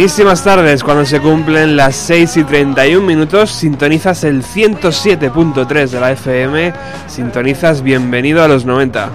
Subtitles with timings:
[0.00, 6.12] Buenísimas tardes, cuando se cumplen las 6 y 31 minutos, sintonizas el 107.3 de la
[6.12, 6.72] FM,
[7.06, 9.10] sintonizas bienvenido a los 90.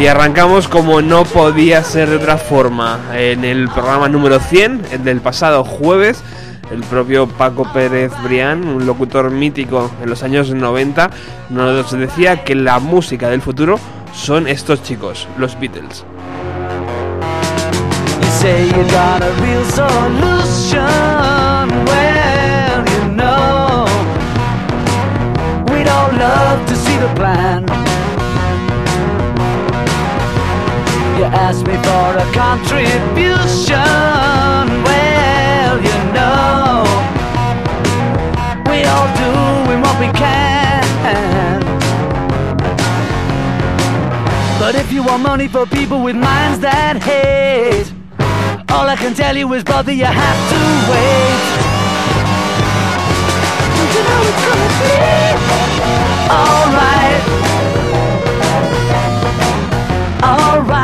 [0.00, 5.02] Y arrancamos como no podía ser de otra forma, en el programa número 100, el
[5.02, 6.22] del pasado jueves,
[6.70, 11.10] el propio Paco Pérez Brián, un locutor mítico en los años 90,
[11.50, 13.78] nos decía que la música del futuro
[14.12, 16.04] son estos chicos, los Beatles.
[31.20, 31.26] You
[31.66, 33.80] me for a contribution,
[38.90, 40.82] all doing what we can.
[44.58, 47.92] But if you want money for people with minds that hate,
[48.68, 51.40] all I can tell you is, brother, you have to wait.
[53.76, 54.94] Don't you know it's gonna be
[56.38, 57.22] alright?
[60.22, 60.79] Alright.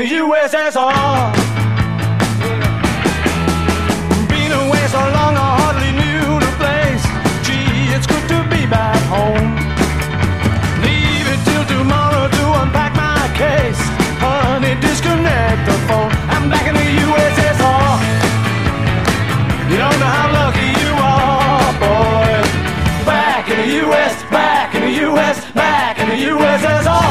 [0.00, 1.34] the USSR.
[4.32, 7.04] Been away so long I hardly knew the place.
[7.44, 9.60] Gee, it's good to be back home.
[10.80, 13.82] Leave it till tomorrow to unpack my case.
[14.24, 16.12] Honey, disconnect the phone.
[16.32, 17.92] I'm back in the USSR.
[19.68, 22.32] You don't know how lucky you are, boy.
[23.04, 27.09] Back in the US, back in the US, back in the USSR.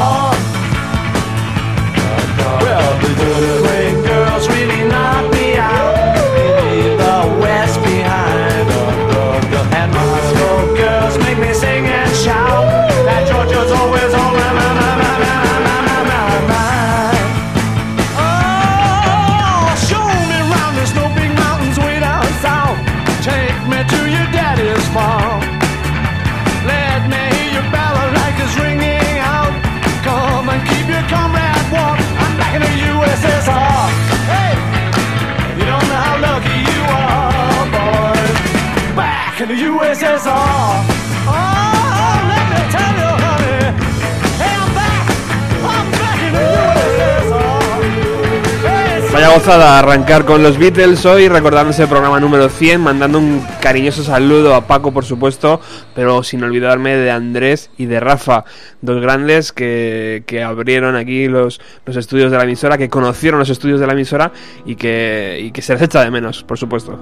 [49.49, 54.53] Gozada arrancar con los Beatles hoy, recordando el programa número 100, mandando un cariñoso saludo
[54.53, 55.59] a Paco, por supuesto,
[55.95, 58.45] pero sin olvidarme de Andrés y de Rafa,
[58.81, 63.49] dos grandes que, que abrieron aquí los, los estudios de la emisora, que conocieron los
[63.49, 64.31] estudios de la emisora
[64.67, 66.99] y que, y que se les echa de menos, por supuesto.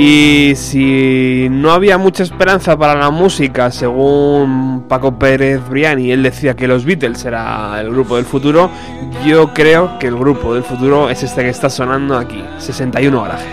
[0.00, 6.54] Y si no había mucha esperanza para la música, según Paco Pérez Briani, él decía
[6.54, 8.70] que los Beatles era el grupo del futuro,
[9.26, 13.48] yo creo que el grupo del futuro es este que está sonando aquí, 61 garaje.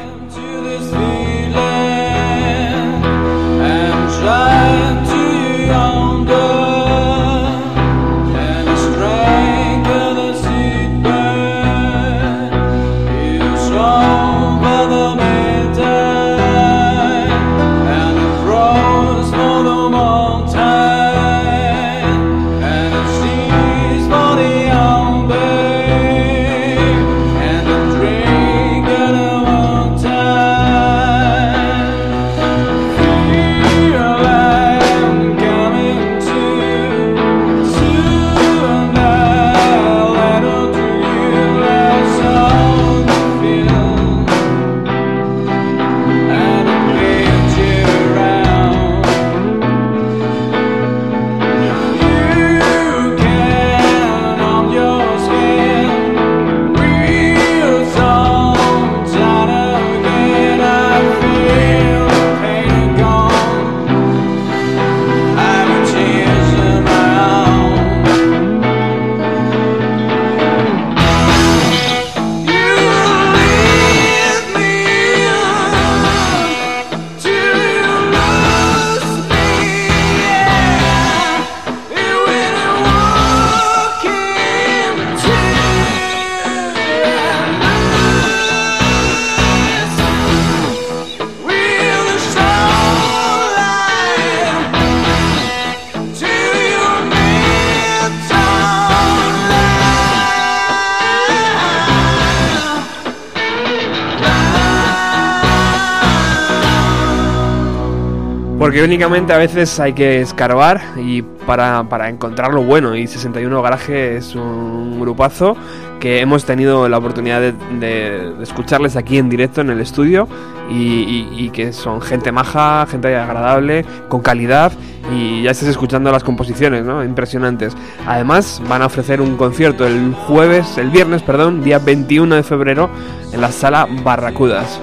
[108.76, 112.94] Porque únicamente a veces hay que escarbar y para, para encontrar lo bueno.
[112.94, 115.56] Y 61 Garaje es un grupazo
[116.02, 120.28] que hemos tenido la oportunidad de, escucharles aquí en directo en el estudio
[120.70, 124.74] y, que son gente maja, gente agradable, con calidad
[125.10, 127.02] y ya estás escuchando las composiciones, ¿no?
[127.02, 127.78] Impresionantes.
[128.06, 132.90] Además van a ofrecer un concierto el jueves, el viernes, perdón, día 21 de febrero
[133.32, 134.82] en la sala Barracudas.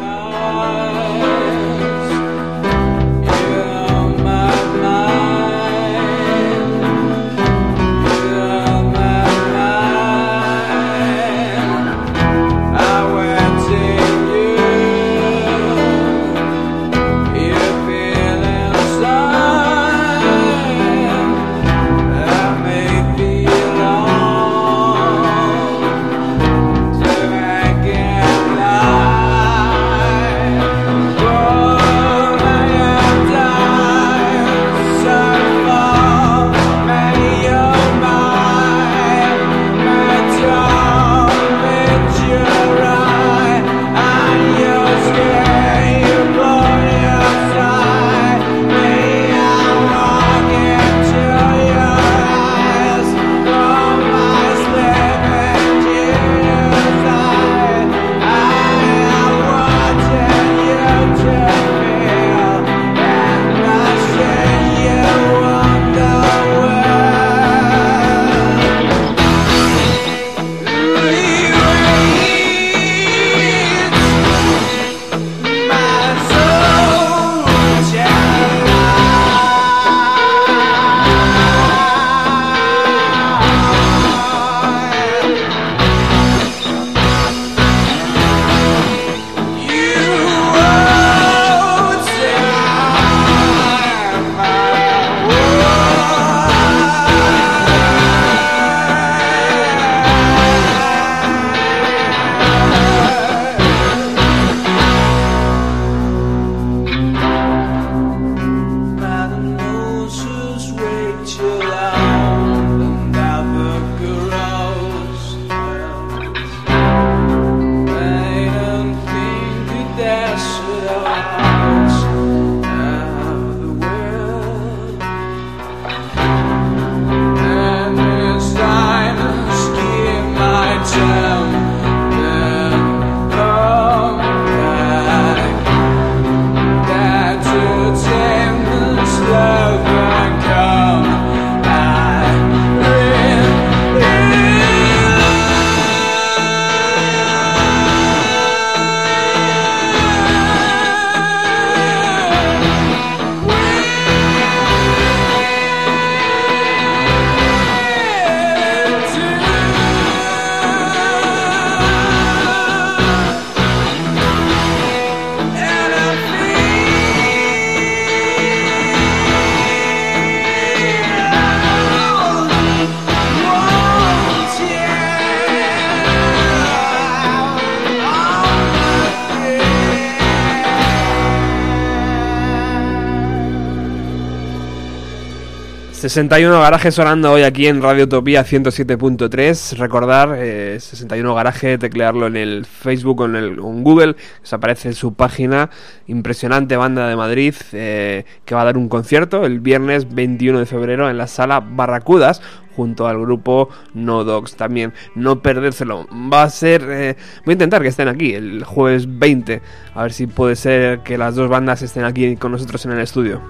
[186.12, 189.78] 61 garajes sonando hoy aquí en Radio Utopía 107.3.
[189.78, 190.36] Recordar,
[190.78, 195.70] 61 eh, garaje, teclearlo en el Facebook o en, el, Google, os aparece su página.
[196.06, 200.66] Impresionante banda de Madrid eh, que va a dar un concierto el viernes 21 de
[200.66, 202.42] febrero en la sala Barracudas
[202.76, 204.54] junto al grupo No Dogs.
[204.56, 206.06] También no perdérselo.
[206.30, 206.82] Va a ser.
[206.90, 207.16] Eh,
[207.46, 209.62] voy a intentar que estén aquí el jueves 20.
[209.94, 213.00] A ver si puede ser que las dos bandas estén aquí con nosotros en el
[213.00, 213.40] estudio.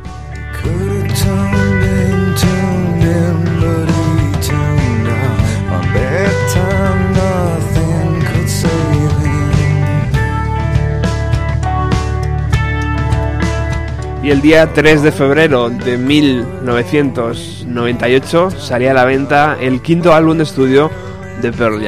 [14.23, 20.37] Y el día 3 de febrero de 1998 salía a la venta el quinto álbum
[20.37, 20.93] de estudio
[21.41, 21.81] de Pearl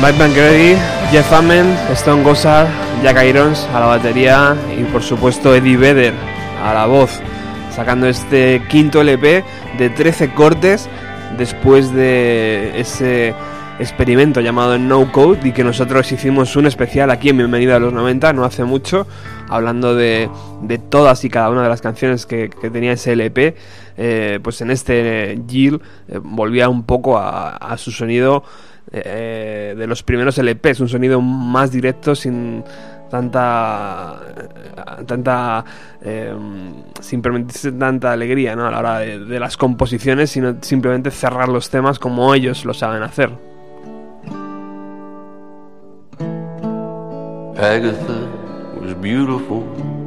[0.00, 0.76] Mike McGrady,
[1.10, 2.68] Jeff Amen, Stone Gossard,
[3.02, 6.14] Jack Irons a la batería y por supuesto Eddie Vedder
[6.64, 7.20] a la voz,
[7.70, 9.44] sacando este quinto LP
[9.76, 10.88] de 13 cortes
[11.36, 13.34] después de ese
[13.78, 17.92] experimento llamado No Code y que nosotros hicimos un especial aquí en Bienvenida a los
[17.92, 19.06] 90 no hace mucho,
[19.50, 20.30] hablando de,
[20.62, 23.54] de todas y cada una de las canciones que, tenía ese LP,
[23.98, 28.44] eh, pues en este Jill eh, volvía un poco a su sonido
[28.92, 32.64] eh, de los primeros LPs, un sonido más directo sin
[33.10, 34.20] tanta
[35.06, 35.64] tanta
[36.00, 36.32] eh,
[37.00, 38.66] sin permitirse tanta alegría ¿no?
[38.66, 42.72] a la hora de, de las composiciones sino simplemente cerrar los temas como ellos lo
[42.72, 43.30] saben hacer
[47.60, 48.26] Agatha
[48.80, 49.99] was beautiful.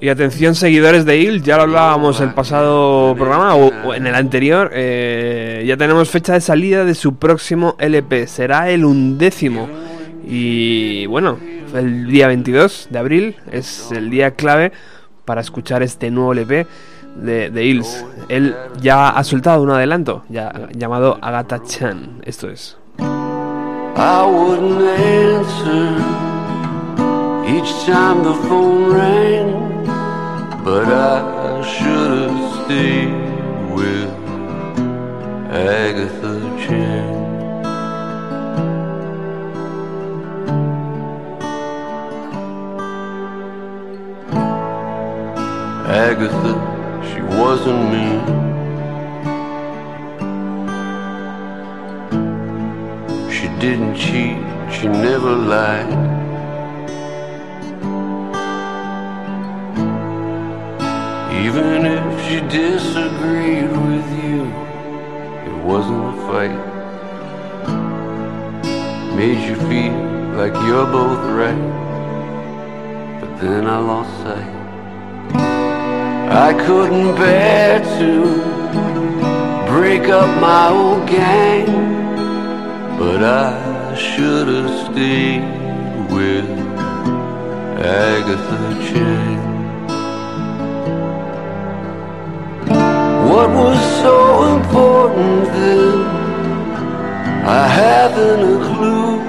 [0.00, 4.70] Y atención seguidores de Il, ya lo hablábamos el pasado programa o, en el anterior,
[4.72, 9.68] eh, ya tenemos fecha de salida de su próximo LP, será el undécimo.
[10.24, 11.38] Y bueno,
[11.74, 14.72] el día 22 de abril es el día clave
[15.24, 16.66] para escuchar este nuevo LP
[17.16, 18.04] de, de Ills.
[18.28, 22.76] Él ya ha soltado un adelanto llamado Agatha Chan, esto es.
[27.88, 29.77] Time the phone rang,
[30.68, 33.14] but I should have stayed
[33.76, 34.10] with
[35.50, 37.08] Agatha Chan.
[46.06, 46.52] Agatha,
[47.08, 48.08] she wasn't me.
[53.34, 54.36] She didn't cheat,
[54.70, 56.18] she never lied.
[61.46, 64.42] Even if she disagreed with you,
[65.46, 66.58] it wasn't a fight.
[69.14, 69.98] Made you feel
[70.36, 71.62] like you're both right,
[73.20, 74.58] but then I lost sight.
[76.30, 78.58] I couldn't bear to
[79.72, 81.66] break up my old gang.
[82.98, 85.44] But I should have stayed
[86.10, 86.48] with
[87.78, 89.47] Agatha Chang.
[93.38, 94.16] What was so
[94.56, 95.94] important then?
[97.46, 99.20] I haven't a clue.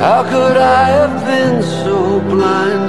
[0.00, 2.88] How could I have been so blind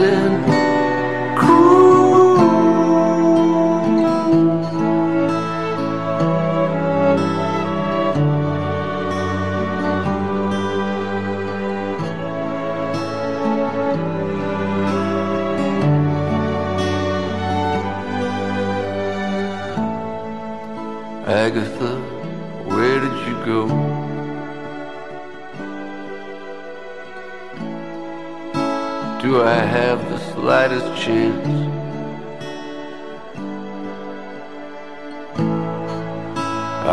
[30.45, 31.47] slightest chance?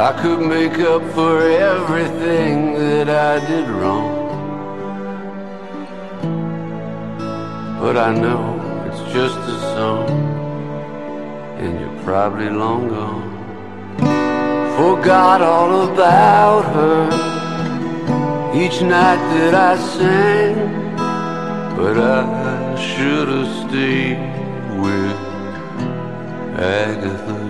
[0.08, 4.10] I could make up for everything that I did wrong.
[7.78, 8.42] But I know
[8.86, 10.08] it's just a song,
[11.60, 13.32] and you're probably long gone
[14.78, 17.02] forgot all about her
[18.62, 20.56] each night that I sang,
[21.76, 22.41] but I
[22.96, 24.18] should have stayed
[24.78, 25.16] with
[26.58, 27.41] Agatha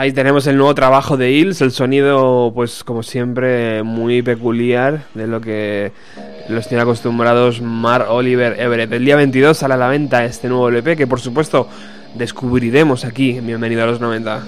[0.00, 5.26] Ahí tenemos el nuevo trabajo de Hills, el sonido, pues como siempre, muy peculiar de
[5.26, 5.92] lo que
[6.48, 8.90] los tiene acostumbrados Mar Oliver Everett.
[8.94, 11.68] El día 22 sale a la venta este nuevo LP que, por supuesto,
[12.14, 14.42] descubriremos aquí en Bienvenido a los 90.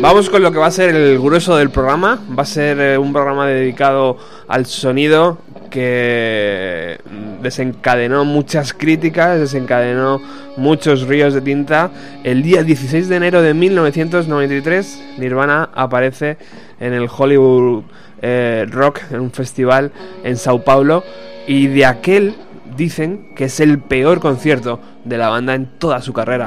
[0.00, 2.18] Vamos con lo que va a ser el grueso del programa.
[2.36, 4.16] Va a ser eh, un programa dedicado
[4.48, 5.38] al sonido
[5.74, 7.00] que
[7.42, 10.20] desencadenó muchas críticas, desencadenó
[10.56, 11.90] muchos ríos de tinta.
[12.22, 16.38] El día 16 de enero de 1993, Nirvana aparece
[16.78, 17.82] en el Hollywood
[18.22, 19.90] eh, Rock, en un festival
[20.22, 21.02] en Sao Paulo,
[21.48, 22.36] y de aquel
[22.76, 26.46] dicen que es el peor concierto de la banda en toda su carrera.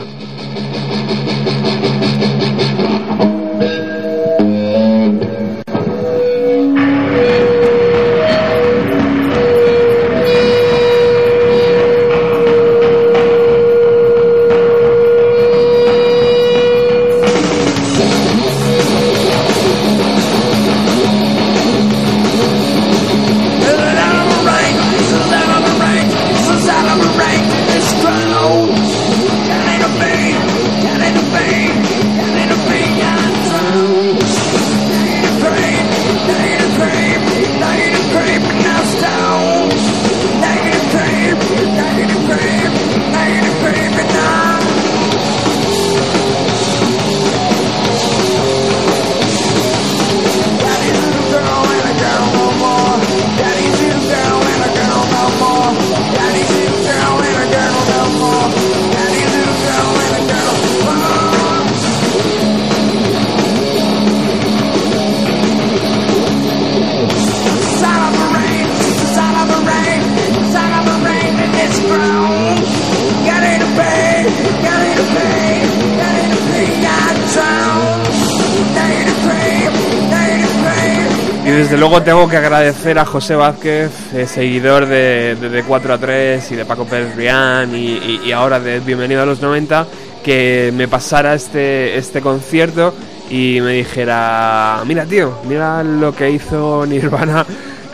[81.90, 86.52] Luego tengo que agradecer a José Vázquez, eh, seguidor de, de, de 4 a 3
[86.52, 89.88] y de Paco Pérez Rián y, ahora de Bienvenido a los 90,
[90.22, 92.94] que me pasara este, este concierto
[93.30, 97.46] y me dijera, mira tío, mira lo que hizo Nirvana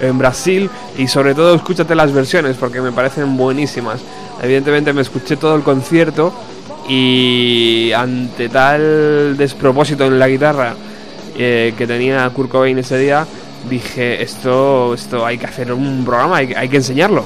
[0.02, 4.02] en Brasil y sobre todo escúchate las versiones porque me parecen buenísimas.
[4.42, 6.34] Evidentemente me escuché todo el concierto
[6.90, 10.74] y ante tal despropósito en la guitarra
[11.38, 13.28] eh, que tenía Kurt Cobain ese día,
[13.70, 17.26] dije, esto, esto hay que hacer un programa, hay, hay que enseñarlo.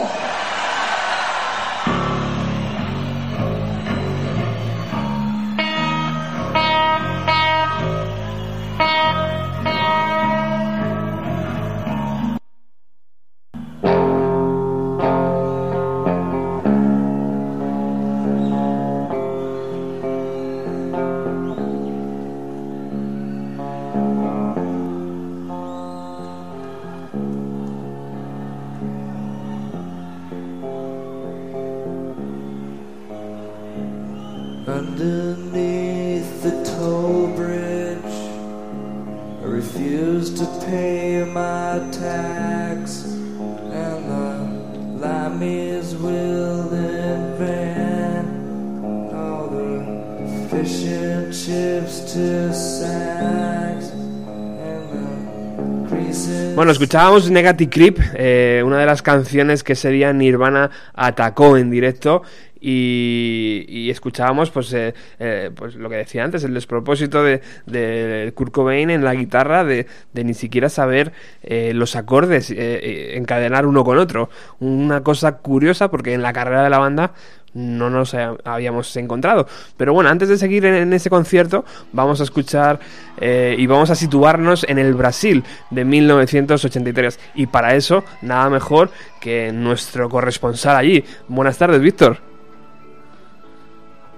[56.55, 61.71] Bueno, escuchábamos Negative Creep, eh, una de las canciones que ese día Nirvana atacó en
[61.71, 62.23] directo
[62.61, 68.53] y, escuchábamos pues, eh, eh, pues lo que decía antes, el despropósito de, de Kurt
[68.53, 71.11] Cobain en la guitarra de, ni siquiera saber
[71.43, 74.29] eh, los acordes, eh, eh, encadenar uno con otro.
[74.59, 77.13] Una cosa curiosa porque en la carrera de la banda
[77.53, 79.45] no nos ha- habíamos encontrado.
[79.75, 82.79] Pero bueno, antes de seguir en ese concierto, vamos a escuchar
[83.19, 87.19] eh, y vamos a situarnos en el Brasil de 1983.
[87.35, 91.03] Y para eso, nada mejor que nuestro corresponsal allí.
[91.27, 92.30] Buenas tardes, Víctor.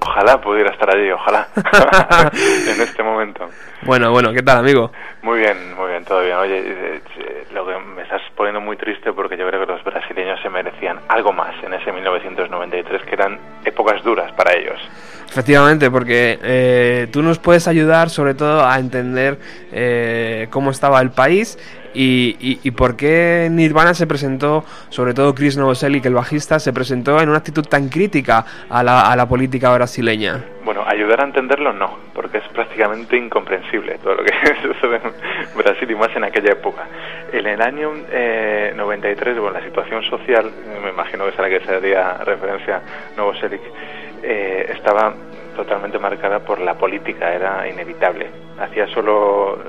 [0.05, 1.47] Ojalá pudiera estar allí, ojalá.
[2.67, 3.49] en este momento.
[3.83, 4.91] Bueno, bueno, ¿qué tal, amigo?
[5.21, 6.35] Muy bien, muy bien, todo bien.
[6.35, 9.83] Oye, eh, eh, lo que me estás poniendo muy triste porque yo creo que los
[9.83, 14.79] brasileños se merecían algo más en ese 1993, que eran épocas duras para ellos.
[15.29, 19.39] Efectivamente, porque eh, tú nos puedes ayudar sobre todo a entender
[19.71, 21.57] eh, cómo estaba el país
[21.93, 27.19] y, y- por qué Nirvana se presentó, sobre todo Chris Novoselic, el bajista, se presentó
[27.21, 30.43] en una actitud tan crítica a la, a la política brasileña.
[30.65, 35.91] Bueno, ayudar a entenderlo no, porque es prácticamente incomprensible todo lo que sucede en Brasil
[35.91, 36.83] y más en aquella época.
[37.31, 40.49] En el año eh, 93, bueno, la situación social,
[40.83, 42.81] me imagino que será que se haría referencia a
[43.17, 43.61] Novoselic,
[44.23, 45.13] eh, estaba
[45.55, 48.27] totalmente marcada por la política, era inevitable.
[48.59, 49.59] Hacía solo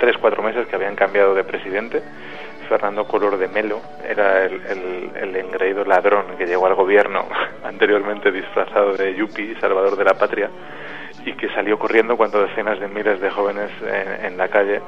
[0.00, 2.02] tres, cuatro meses que habían cambiado de presidente.
[2.68, 7.26] Fernando Color de Melo era el, el- el engreído ladrón que llegó al gobierno
[7.64, 10.48] anteriormente disfrazado de Yupi, salvador de la patria,
[11.24, 14.80] y que salió corriendo cuando decenas de miles de jóvenes en, en la calle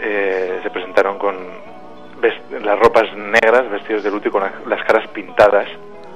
[0.00, 1.36] eh, se presentaron con
[2.62, 5.68] las ropas negras, vestidos de luto y con las- las caras pintadas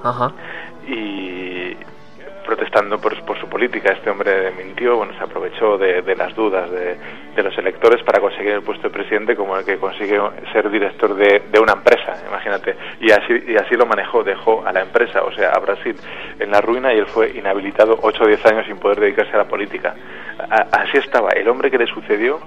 [0.03, 0.33] Ajá.
[0.87, 1.77] y
[2.49, 3.93] protestando por, su política.
[3.93, 6.97] Este hombre mintió, bueno, se aprovechó de, de las dudas de,
[7.37, 10.19] de los electores para conseguir el puesto de presidente como el que consigue
[10.51, 12.75] ser director de, de una empresa, imagínate.
[13.01, 15.95] Y así, y así lo manejó, dejó a la empresa, o sea, a Brasil,
[16.39, 19.39] en la ruina y él fue inhabilitado 8 o 10 años sin poder dedicarse a
[19.39, 19.95] la política.
[20.73, 21.33] Así estaba.
[21.33, 22.41] El hombre que le sucedió,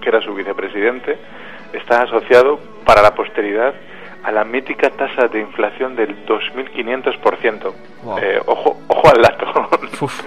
[0.00, 1.16] que era su vicepresidente,
[1.72, 3.72] está asociado para la posteridad
[4.24, 7.72] a la mítica tasa de inflación del 2.500%.
[8.02, 8.18] Wow.
[8.18, 9.46] Eh, ojo, ojo al dato.
[10.00, 10.22] Uf.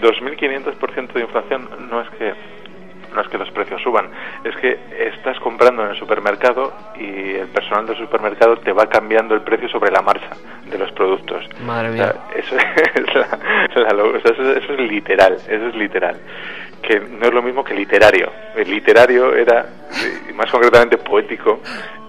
[0.00, 2.34] 2.500% de inflación no es que
[3.14, 4.06] no es que los precios suban,
[4.42, 9.34] es que estás comprando en el supermercado y el personal del supermercado te va cambiando
[9.34, 10.30] el precio sobre la marcha
[10.64, 11.44] de los productos.
[11.60, 12.14] Madre O sea, mía.
[12.36, 12.56] eso
[12.94, 16.16] es, la- la lo- o sea, eso, eso es literal, eso es literal.
[16.82, 18.30] Que no es lo mismo que literario.
[18.56, 19.66] El literario era,
[20.34, 21.60] más concretamente poético,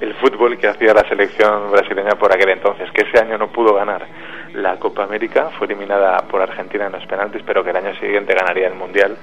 [0.01, 3.75] el fútbol que hacía la selección brasileña por aquel entonces, que ese año no pudo
[3.75, 4.05] ganar
[4.53, 8.33] la Copa América, fue eliminada por Argentina en los penaltis, pero que el año siguiente
[8.33, 9.15] ganaría el Mundial,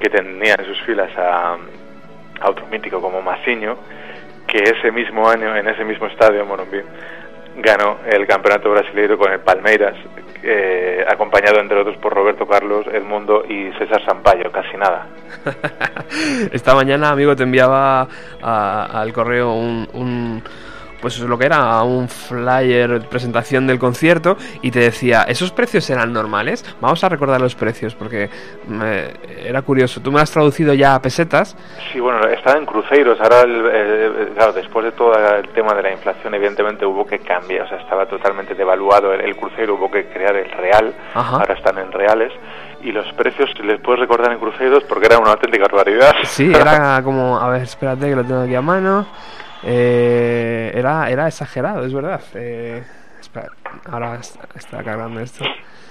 [0.00, 1.56] que tenía en sus filas a,
[2.40, 3.76] a otro mítico como Maciño,
[4.46, 6.82] que ese mismo año, en ese mismo estadio, Morumbi,
[7.56, 9.94] ganó el campeonato brasileño con el Palmeiras,
[10.42, 15.06] eh, acompañado entre otros por Roberto Carlos, Edmundo y César Sampaio, casi nada.
[16.52, 18.06] Esta mañana, amigo, te enviaba
[18.42, 20.42] al correo un, un-
[21.04, 26.14] pues lo que era un flyer presentación del concierto y te decía, ¿esos precios eran
[26.14, 26.64] normales?
[26.80, 28.30] Vamos a recordar los precios porque
[28.66, 29.08] me-
[29.46, 30.00] era curioso.
[30.00, 31.56] Tú me has traducido ya a pesetas.
[31.92, 33.20] Sí, bueno, estaba en cruceros.
[33.20, 37.18] Ahora, el- el- claro, después de todo el tema de la inflación, evidentemente hubo que
[37.18, 37.66] cambiar.
[37.66, 40.94] O sea, estaba totalmente devaluado el, el crucero, hubo que crear el real.
[41.14, 41.36] Ajá.
[41.36, 42.32] Ahora están en reales.
[42.82, 46.14] Y los precios, les puedes recordar en cruceros porque era una auténtica barbaridad.
[46.24, 49.06] Sí, era como, a ver, espérate que lo tengo aquí a mano.
[49.62, 52.20] Eh, era, era exagerado, es verdad.
[52.34, 52.82] Eh,
[53.20, 53.48] espera,
[53.90, 55.44] ahora está, está cargando esto.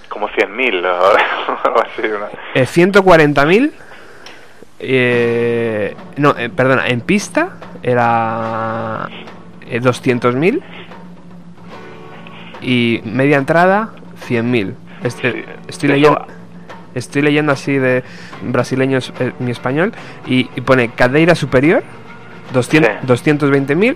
[0.09, 1.17] Como 100.000 o
[1.65, 2.01] algo así.
[2.07, 3.71] una- Eh, 140.000.
[4.79, 9.07] Eh, no, eh, perdona, en pista era
[9.67, 10.61] eh, 200.000.
[12.61, 13.89] Y media entrada,
[14.27, 14.73] 100.000.
[15.03, 16.27] Este, Sí, estoy eso- leyendo.
[16.95, 18.03] Estoy leyendo así de
[18.43, 19.93] brasileño es- eh, mi español
[20.27, 21.81] y, y pone cadeira superior
[22.53, 23.29] 200 Sí.
[23.31, 23.95] 220.000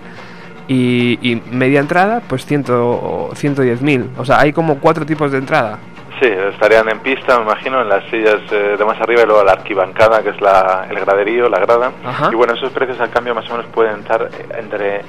[0.68, 4.10] y, y media entrada pues 100, o 110.000.
[4.18, 5.78] O sea, hay como cuatro tipos de entrada.
[6.20, 9.44] Sí, estarían en pista, me imagino, en las sillas eh, de más arriba y luego
[9.44, 11.92] la arquibancada, que es la, el graderío, la grada.
[12.04, 12.30] Ajá.
[12.32, 15.02] Y bueno, esos precios al cambio más o menos pueden estar entre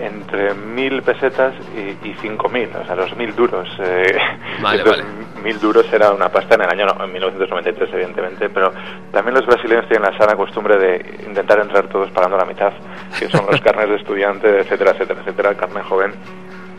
[0.00, 3.68] entre mil pesetas y, y cinco mil, o sea, los mil duros.
[3.78, 4.18] eh,
[4.60, 5.25] Vale, entonces, vale.
[5.42, 8.72] Mil duros era una pasta en el año no, en 1993, evidentemente, pero
[9.12, 12.72] también los brasileños tienen la sana costumbre de intentar entrar todos pagando la mitad,
[13.18, 16.14] que son los carnes de estudiante, etcétera, etcétera, etcétera, carne joven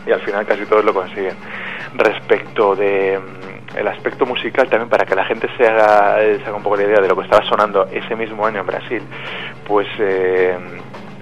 [0.06, 1.36] y al final casi todos lo consiguen.
[1.94, 6.44] Respecto de mm, el aspecto musical también para que la gente se haga, eh, se
[6.44, 9.02] haga un poco la idea de lo que estaba sonando ese mismo año en Brasil,
[9.66, 10.56] pues eh,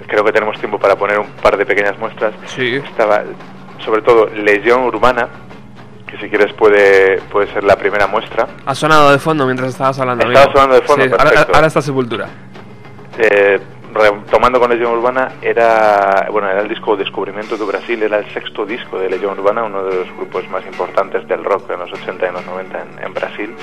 [0.06, 2.34] creo que tenemos tiempo para poner un par de pequeñas muestras.
[2.46, 2.76] Sí.
[2.76, 3.24] Estaba
[3.84, 5.28] sobre todo Legión Urbana,
[6.16, 8.46] que si quieres puede, puede ser la primera muestra.
[8.64, 10.26] Ha sonado de fondo mientras estabas hablando.
[10.26, 10.52] Estaba amigo.
[10.58, 11.10] sonando de fondo, Sí,
[11.54, 12.28] ahora, está Sepultura.
[13.18, 13.60] Eh,
[13.92, 18.66] retomando con Legión Urbana, era, bueno, era el disco Descubrimiento de Brasil, era el sexto
[18.66, 22.28] disco de Legión Urbana, uno de los grupos más importantes del rock en los 80
[22.28, 23.54] y los 90 en, en Brasil.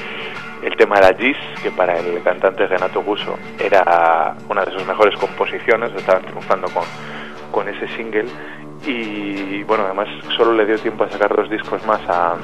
[0.63, 5.15] El tema era Gis, que para el cantante Renato Gusso era una de sus mejores
[5.19, 6.83] composiciones, estaban triunfando con,
[7.51, 8.25] con ese single.
[8.85, 12.35] Y bueno, además solo le dio tiempo a sacar dos discos más a,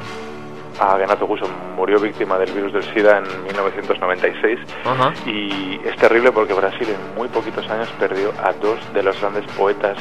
[0.79, 1.45] a Renato Gusso.
[1.75, 5.13] Murió víctima del virus del SIDA en 1996 Ajá.
[5.25, 9.45] y es terrible porque Brasil en muy poquitos años perdió a dos de los grandes
[9.53, 9.97] poetas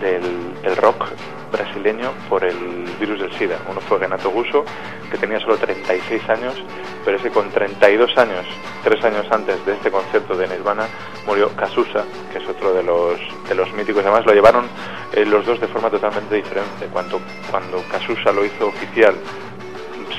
[0.00, 0.22] del,
[0.62, 1.06] del rock
[1.50, 3.58] brasileño por el virus del SIDA.
[3.68, 4.64] Uno fue Renato Gusso,
[5.10, 6.62] que tenía solo 36 años,
[7.04, 8.46] pero ese con 32 años,
[8.84, 10.86] tres años antes de este concierto de Nirvana,
[11.26, 14.02] murió Casusa, que es otro de los, de los míticos.
[14.04, 14.66] Además, lo llevaron
[15.12, 16.86] eh, los dos de forma totalmente diferente.
[16.92, 17.20] Cuando,
[17.50, 19.14] cuando Casusa lo hizo oficial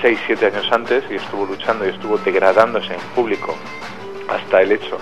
[0.01, 3.55] 6, 7 años antes y estuvo luchando y estuvo degradándose en público
[4.27, 4.97] hasta el hecho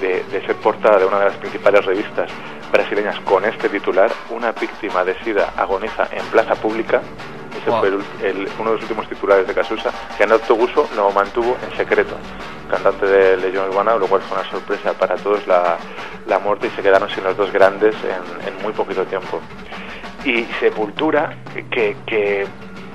[0.00, 2.30] de, de ser portada de una de las principales revistas
[2.72, 7.02] brasileñas con este titular, una víctima de SIDA agoniza en plaza pública.
[7.62, 7.78] Ese Wow.
[7.80, 11.56] fue el- el- uno de los últimos titulares de Casusa, que Renato Gusso lo mantuvo
[11.70, 12.16] en secreto.
[12.70, 15.76] Cantante de Legión Urbana, lo cual fue una sorpresa para todos la,
[16.26, 19.40] la muerte y se quedaron sin los dos grandes en, en muy poquito tiempo.
[20.24, 21.34] Y Sepultura,
[21.70, 22.46] que, que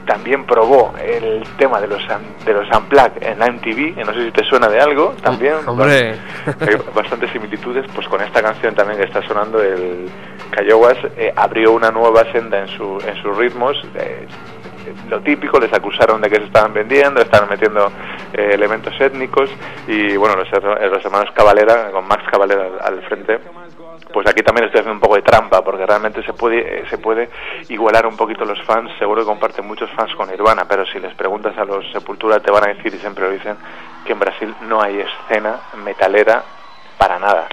[0.05, 2.01] también probó el tema de los
[2.45, 6.15] de los Unplugged en MTV, no sé si te suena de algo, también Hombre.
[6.61, 10.09] hay bastantes similitudes, pues con esta canción también que está sonando el
[10.51, 13.75] Cayowas eh, abrió una nueva senda en su en sus ritmos.
[13.95, 14.25] eh,
[15.09, 17.91] lo típico, les acusaron de que se estaban vendiendo, estaban metiendo
[18.33, 19.49] eh, elementos étnicos
[19.87, 23.39] y bueno, los, her- los hermanos Cavalera, con Max Cavalera al, al frente,
[24.13, 26.97] pues aquí también estoy haciendo un poco de trampa porque realmente se puede eh, se
[26.97, 27.29] puede
[27.69, 31.13] igualar un poquito los fans seguro que comparten muchos fans con Nirvana pero si les
[31.13, 33.57] preguntas a los Sepultura te van a decir y siempre lo dicen
[34.05, 36.41] que en Brasil no hay escena metalera
[36.97, 37.47] para nada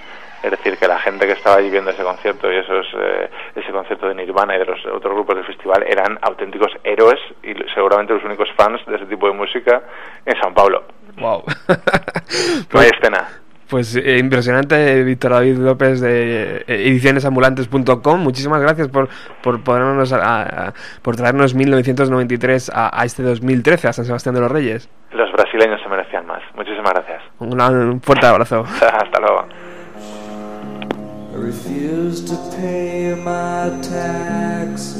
[0.44, 3.72] es decir que la gente que estaba allí viendo ese concierto y esos eh, ese
[3.72, 8.12] concierto de Nirvana y de los otros grupos del festival eran auténticos héroes y seguramente
[8.12, 9.82] los únicos fans de ese tipo de música
[10.26, 10.84] en San Paulo
[11.16, 11.44] Wow.
[12.72, 13.28] no hay escena
[13.68, 18.20] Pues eh, impresionante, Víctor David López de eh, edicionesambulantes.com.
[18.20, 19.08] Muchísimas gracias por,
[19.42, 24.40] por ponernos a- a- por traernos 1993 a, a este 2013, a San Sebastián de
[24.42, 24.88] los Reyes.
[25.12, 28.64] los brasileños se merecían más muchísimas gracias Un, un fuerte abrazo.
[28.74, 29.46] hasta luego
[31.44, 34.96] refuse to pay my tax,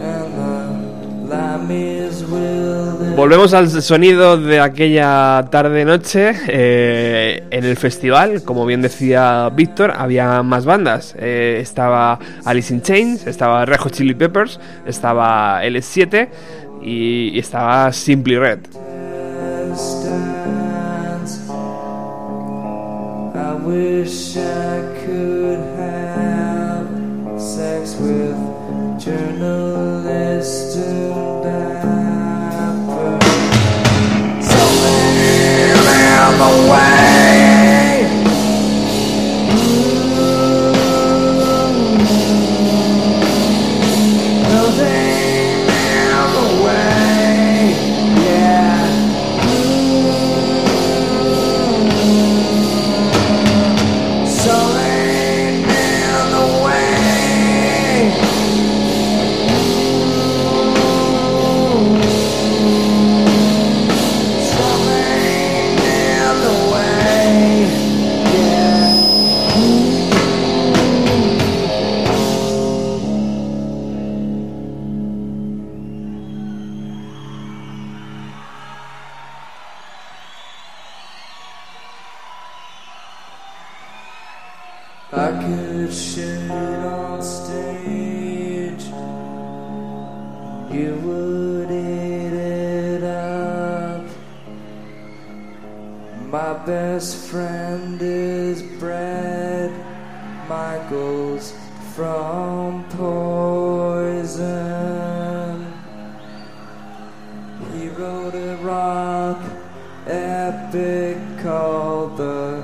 [0.00, 2.98] and the Limeys will.
[2.98, 8.42] then- Volvemos al sonido de aquella tarde-noche eh, en el festival.
[8.44, 11.14] Como bien decía Víctor, había más bandas.
[11.18, 16.28] Eh, estaba Alice in Chains, estaba Red Hot Chili Peppers, estaba L7
[16.82, 18.60] y, y estaba Simply Red.
[19.74, 21.48] stands.
[23.34, 25.60] I wish I could
[36.42, 37.11] away.
[100.92, 101.56] Michaels
[101.94, 104.44] from Poison.
[107.72, 109.42] He wrote a rock
[110.06, 112.62] epic called The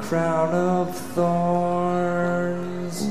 [0.00, 3.06] Crown of Thorns.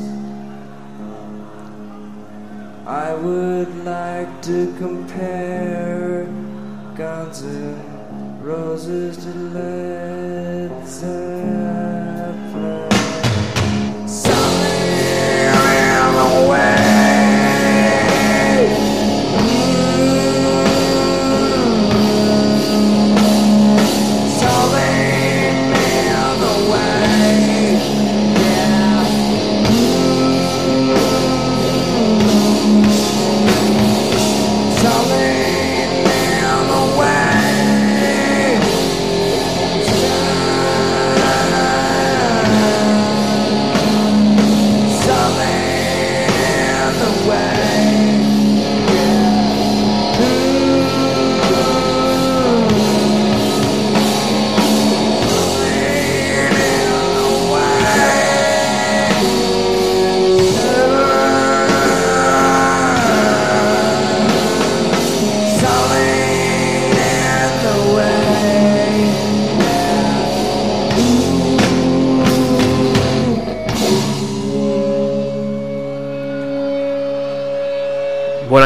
[2.86, 6.25] I would like to compare
[6.97, 11.37] Guns N' Roses to Led Zeppelin.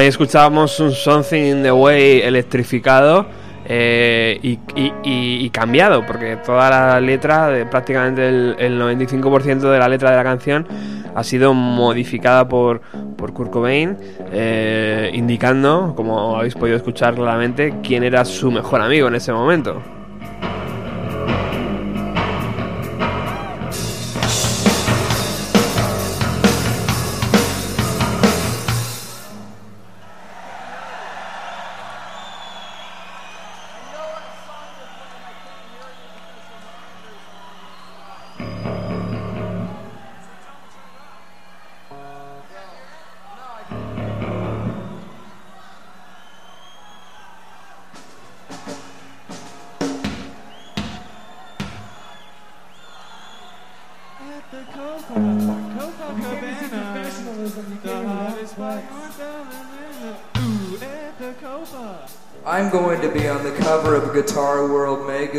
[0.01, 3.27] Ahí escuchábamos un Something in the Way electrificado
[3.65, 10.09] eh, y, cambiado, porque toda la letra, de prácticamente el, el 95% de la letra
[10.11, 10.67] de la canción,
[11.13, 12.81] ha sido modificada por,
[13.15, 13.97] por Kurt Cobain,
[14.31, 19.81] eh, indicando, como habéis podido escuchar claramente, quién era su mejor amigo en ese momento.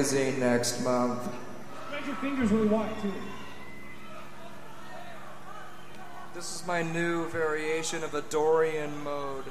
[0.02, 1.22] Magazine next month.
[1.86, 3.12] Spread your fingers really wide, too.
[6.34, 9.44] This is my new variation of a Dorian mode.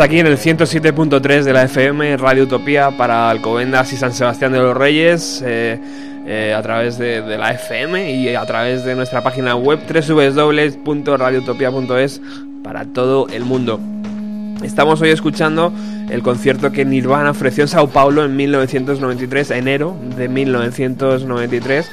[0.00, 4.58] Aquí en el 107.3 de la FM Radio Utopía para Alcobendas y San Sebastián de
[4.58, 5.76] los Reyes eh,
[6.24, 12.20] eh, a través de, la FM y a través de nuestra página web www.radioutopia.es
[12.62, 13.80] para todo el mundo.
[14.62, 15.72] Estamos hoy escuchando
[16.10, 21.90] el concierto que Nirvana ofreció en Sao Paulo en 1993, enero de 1993,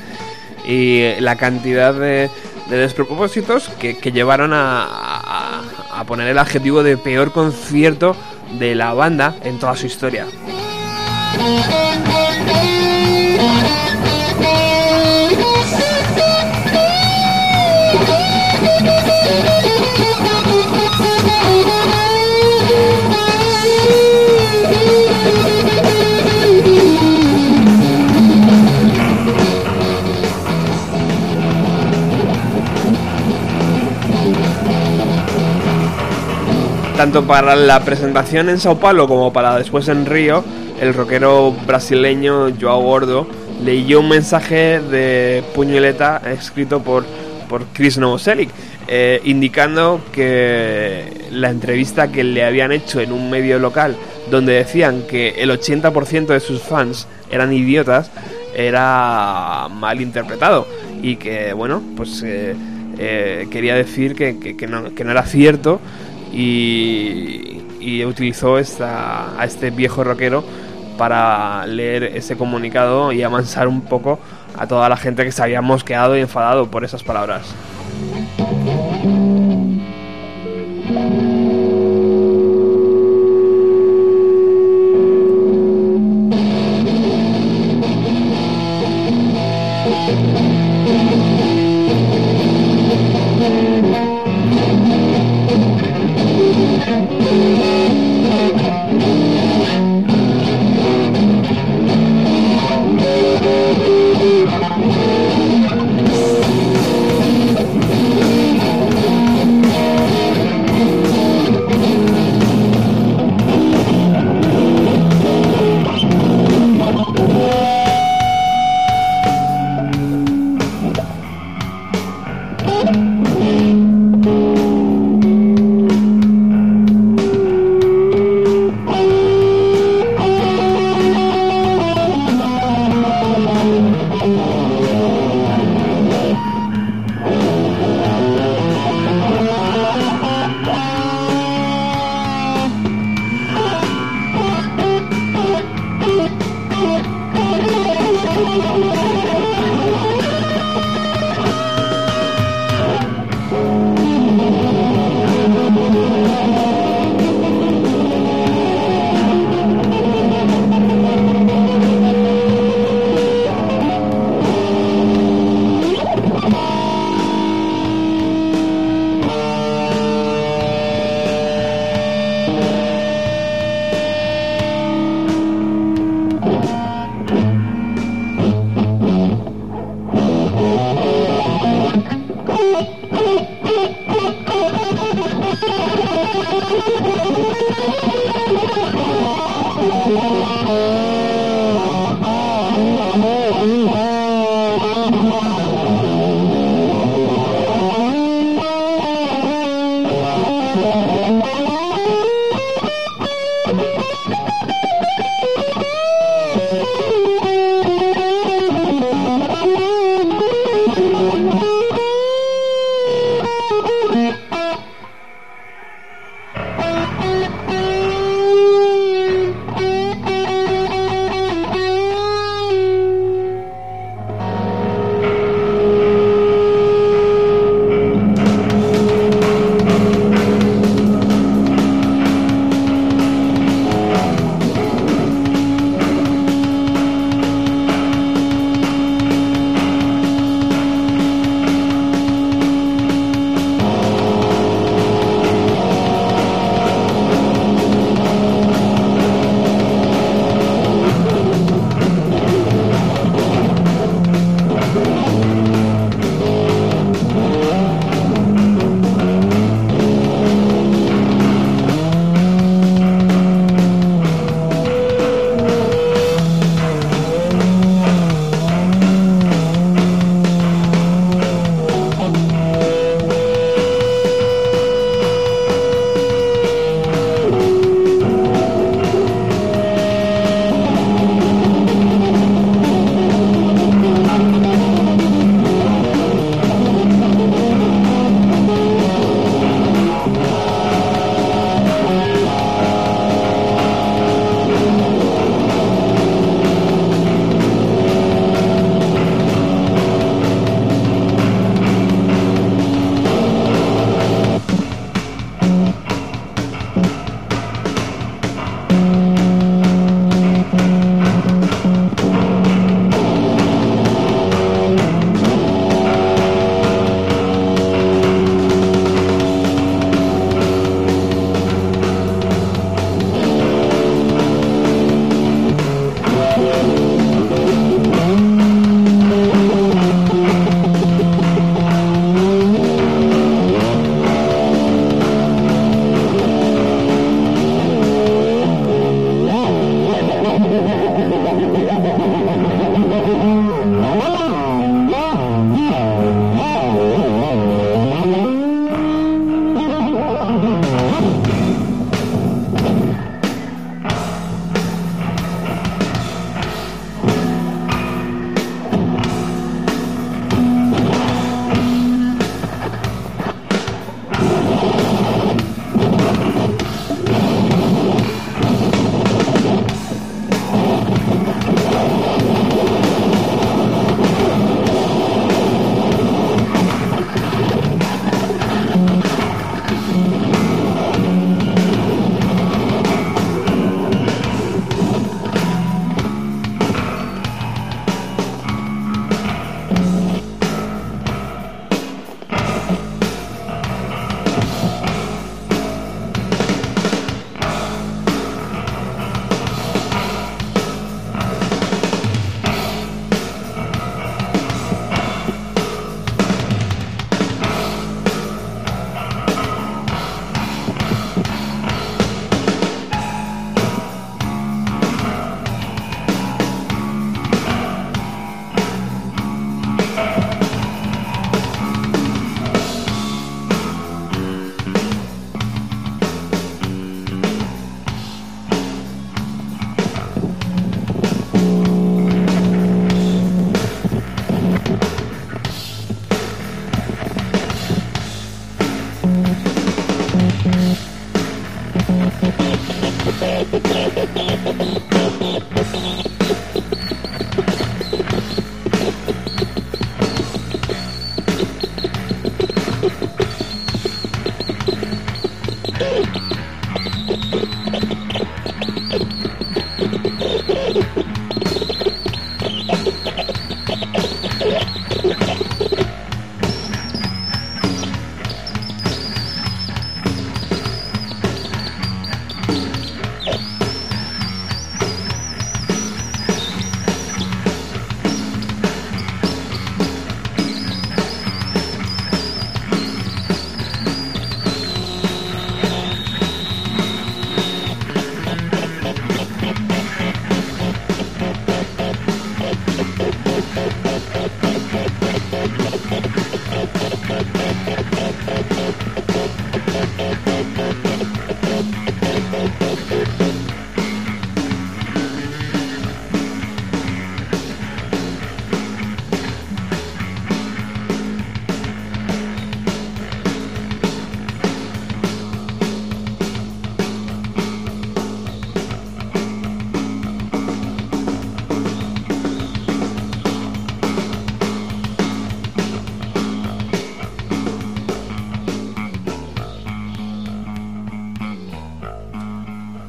[0.68, 2.30] y la cantidad de,
[2.70, 5.05] de despropósitos que llevaron a,
[6.06, 8.16] poner el adjetivo de peor concierto
[8.60, 10.26] de la banda en toda su historia.
[37.06, 40.43] Tanto para la presentación en Sao Paulo como para después en Río,
[40.82, 43.28] el rockero brasileño Joao Gordo
[43.64, 47.06] leyó un mensaje de puñoleta escrito por,
[47.47, 48.49] por Chris Novoselic,
[48.88, 53.95] eh, indicando que la entrevista que le habían hecho en un medio local,
[54.32, 58.10] donde decían que el 80% de sus fans eran idiotas,
[58.56, 60.66] era mal interpretado
[61.03, 62.56] y que, bueno, pues eh,
[62.97, 65.80] eh, quería decir que, que- no era cierto
[66.36, 70.43] y, y utilizó esta, a este viejo rockero
[70.97, 74.19] para leer ese comunicado y amansar un poco
[74.57, 77.53] a toda la gente que se había mosqueado y enfadado por esas palabras.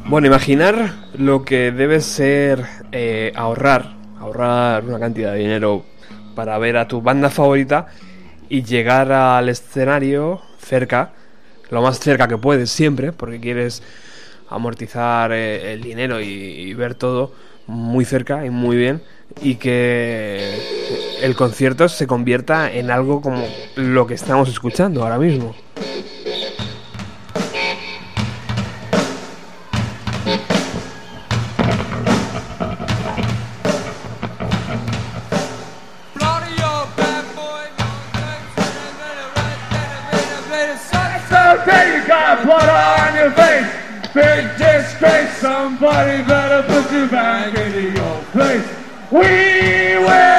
[0.09, 5.85] Bueno, imaginar lo que debe ser eh, ahorrar, ahorrar una cantidad de dinero
[6.37, 7.89] para ver a tu banda favorita
[8.49, 11.11] y llegar al escenario cerca,
[11.71, 13.83] lo más cerca que puedes siempre, porque quieres
[14.49, 17.33] amortizar eh, el dinero y, y ver todo
[17.67, 19.03] muy cerca y muy bien
[19.43, 20.57] y que
[21.21, 23.45] el concierto se convierta en algo como
[23.75, 25.53] lo que estamos escuchando ahora mismo.
[44.17, 48.67] Big disgrace, somebody better put you back into your place.
[49.11, 50.36] We will,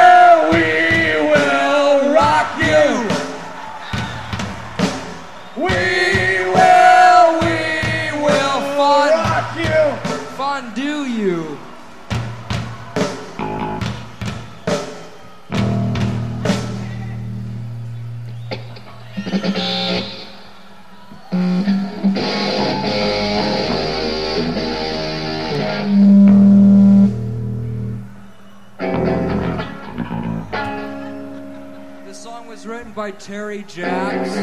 [32.78, 34.34] written by Terry Jacks.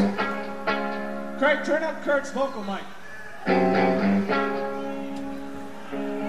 [1.39, 2.83] Craig, turn up Kurt's vocal mic.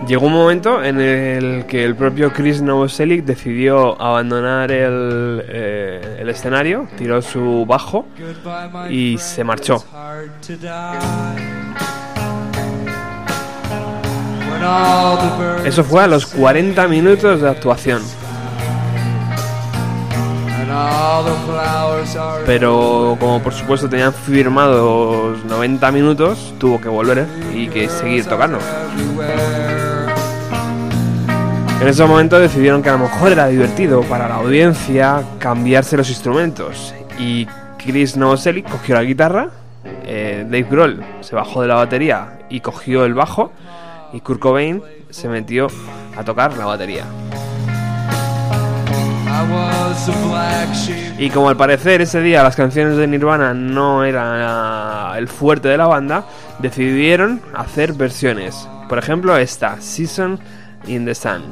[0.07, 6.29] Llegó un momento en el que el propio Chris Novoselic decidió abandonar el, eh, el
[6.29, 8.07] escenario, tiró su bajo
[8.89, 9.85] y se marchó.
[15.65, 18.03] Eso fue a los 40 minutos de actuación.
[22.45, 28.59] Pero como por supuesto tenían firmados 90 minutos, tuvo que volver y que seguir tocando.
[31.81, 36.09] En ese momento decidieron que a lo mejor era divertido para la audiencia cambiarse los
[36.09, 36.95] instrumentos.
[37.19, 37.47] Y
[37.77, 39.51] Chris Novoselic cogió la guitarra,
[40.05, 43.53] eh, Dave Grohl se bajó de la batería y cogió el bajo,
[44.13, 45.69] y Kurt Cobain se metió
[46.17, 47.05] a tocar la batería.
[51.19, 55.79] Y como al parecer ese día las canciones de Nirvana no eran el fuerte de
[55.79, 56.25] la banda,
[56.59, 58.69] decidieron hacer versiones.
[58.89, 60.39] Por ejemplo, esta, Season
[60.87, 61.43] in the Sun.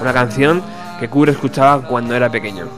[0.00, 0.62] Una canción
[1.00, 2.68] que Kurt escuchaba cuando era pequeño.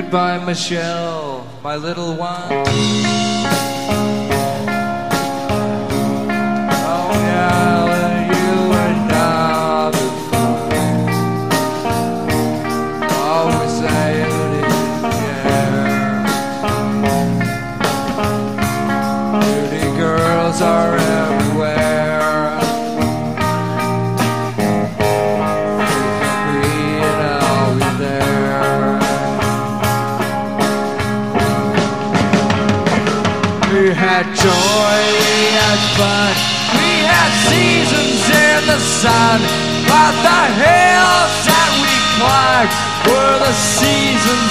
[0.00, 3.27] Goodbye, Michelle, my little one.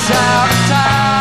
[0.09, 1.16] Out of time.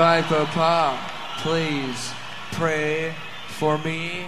[0.00, 0.96] Goodbye, Papa.
[1.42, 2.14] Please
[2.52, 3.12] pray
[3.48, 4.24] for me.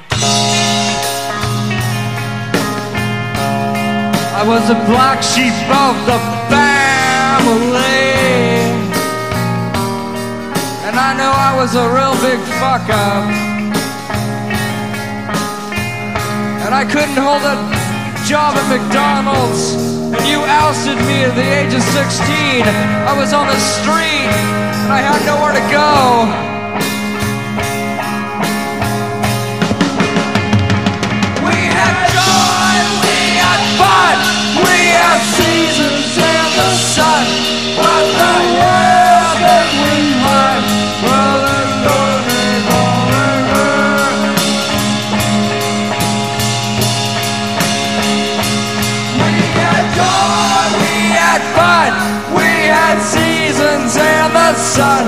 [4.36, 6.18] I was a black sheep of the
[6.52, 7.88] family.
[10.84, 13.24] And I know I was a real big fuck up.
[16.66, 17.56] And I couldn't hold a
[18.28, 19.72] job at McDonald's.
[20.12, 22.60] And you ousted me at the age of 16.
[23.08, 25.90] I was on the street and I had nowhere to go.
[31.46, 34.16] We had joy, we had fun,
[34.66, 37.26] we had seasons in the sun.
[37.76, 39.01] But the years
[54.72, 55.04] sun.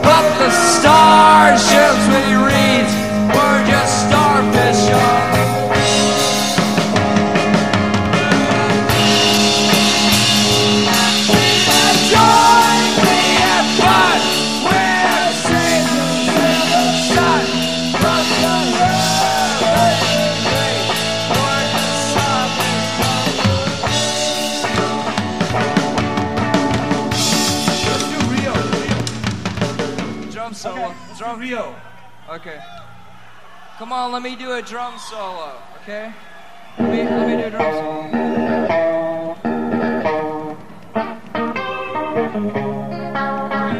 [0.00, 2.57] But the starships we reached
[33.88, 36.12] Come on, let me do a drum solo, okay?
[36.78, 38.18] Let me, let me do a drum solo.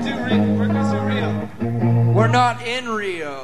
[0.00, 0.56] We're.
[0.56, 2.12] We're gonna do Rio.
[2.14, 3.37] We're not in Rio.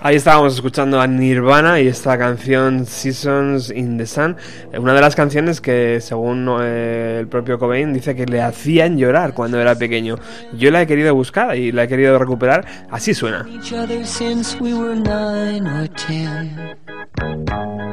[0.00, 4.36] Ahí estábamos escuchando a Nirvana y esta canción Seasons in the Sun,
[4.72, 8.96] eh, una de las canciones que según eh, el propio Cobain dice que le hacían
[8.96, 10.16] llorar cuando era pequeño.
[10.56, 13.44] Yo la he querido buscar y la he querido recuperar, así suena.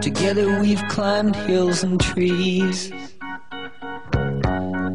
[0.02, 2.92] Together we've climbed hills and trees.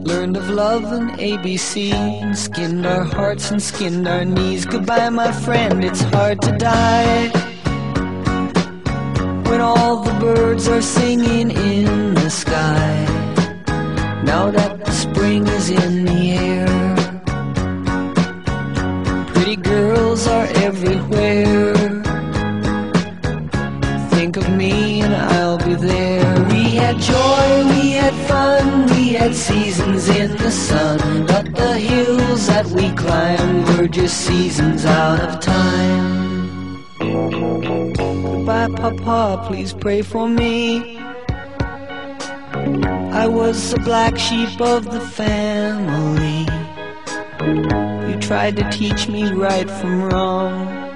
[0.02, 4.64] Learned of love and ABC, skinned our hearts and skinned our knees.
[4.64, 7.28] Goodbye, my friend, it's hard to die.
[9.48, 13.04] When all the birds are singing in the sky.
[14.24, 16.68] Now that the spring is in the air.
[19.34, 21.79] Pretty girls are everywhere.
[26.92, 31.26] Had joy, we had fun, we had seasons in the sun.
[31.26, 36.84] But the hills that we climbed were just seasons out of time.
[36.98, 40.98] Goodbye, Papa, please pray for me.
[43.22, 46.46] I was the black sheep of the family.
[48.10, 50.89] You tried to teach me right from wrong.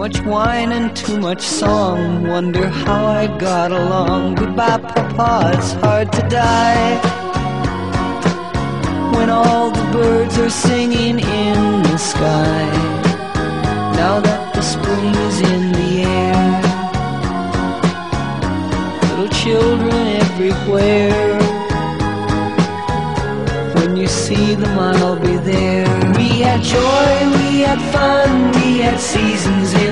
[0.00, 2.26] Much wine and too much song.
[2.26, 4.36] Wonder how I got along.
[4.36, 6.96] Goodbye, Papa, it's hard to die.
[9.14, 12.64] When all the birds are singing in the sky.
[14.00, 15.92] Now that the spring is in the
[16.22, 16.50] air.
[19.02, 21.38] Little children everywhere.
[23.74, 25.86] When you see them, I'll be there.
[26.16, 29.89] We had joy, we had fun, we had seasons in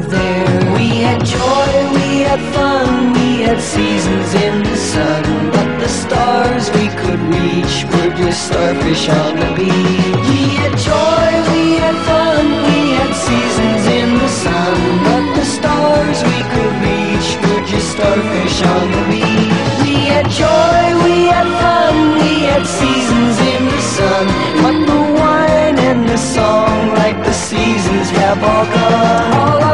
[0.00, 0.74] there.
[0.74, 5.24] We had joy, we had fun, we had seasons in the sun.
[5.50, 10.28] But the stars we could reach were just starfish on the beach.
[10.30, 14.76] We had joy, we had fun, we had seasons in the sun.
[15.06, 19.52] But the stars we could reach were just starfish on the beach.
[19.82, 24.26] We had joy, we had fun, we had seasons in the sun.
[24.62, 29.32] But the wine and the song, like the seasons, have all gone.
[29.40, 29.67] All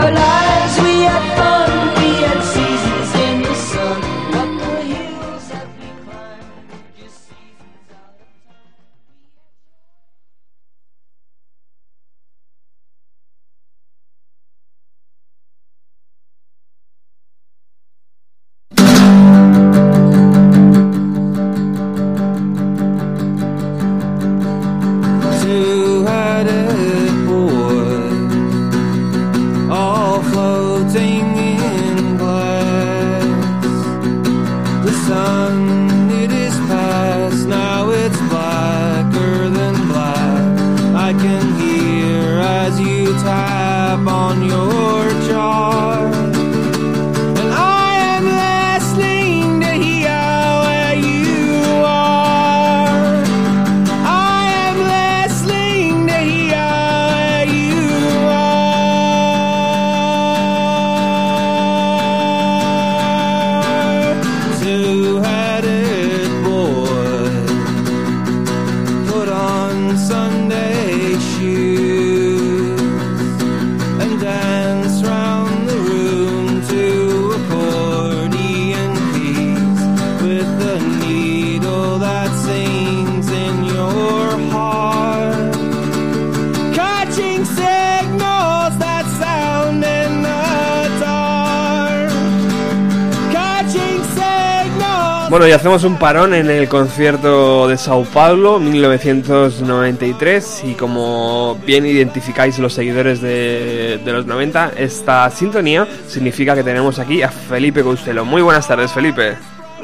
[95.35, 101.85] Bueno, y hacemos un parón en el concierto de Sao Paulo, 1993, y como bien
[101.85, 108.25] identificáis los seguidores de, los 90, esta sintonía significa que tenemos aquí a Felipe Costello.
[108.25, 109.35] Muy buenas tardes, Felipe.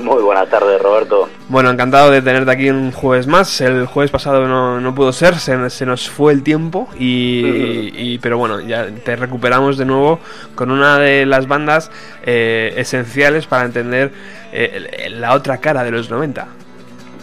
[0.02, 1.28] Muy buenas tardes, Roberto.
[1.48, 3.60] Bueno, encantado de tenerte aquí un jueves más.
[3.60, 8.18] El jueves pasado no, no pudo ser, se, se nos fue el tiempo, y, y-
[8.18, 10.18] pero bueno, ya te recuperamos de nuevo
[10.54, 11.90] con una de las bandas
[12.24, 14.10] eh, esenciales para entender
[14.52, 16.46] eh, la otra cara de los 90.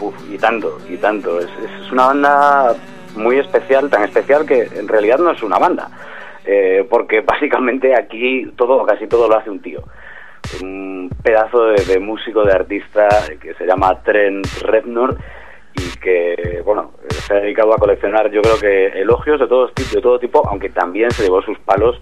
[0.00, 1.40] Uf, y tanto, y tanto.
[1.40, 2.74] Es, es una banda
[3.16, 5.90] muy especial, tan especial que en realidad no es una banda.
[6.44, 9.82] Eh, porque básicamente aquí todo, casi todo lo hace un tío.
[10.62, 13.08] Un pedazo de, músico, de artista
[13.40, 15.16] que se llama Trent Reznor
[15.74, 19.94] y que, bueno, se ha dedicado a coleccionar yo creo que elogios de todo, tipo,
[19.94, 22.00] de todo tipo, aunque también se llevó sus palos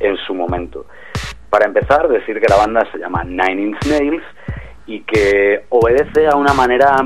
[0.00, 0.86] en su momento.
[1.50, 4.24] Para empezar, decir que la banda se llama Nine Inch Nails
[4.86, 6.96] y que obedece a una manera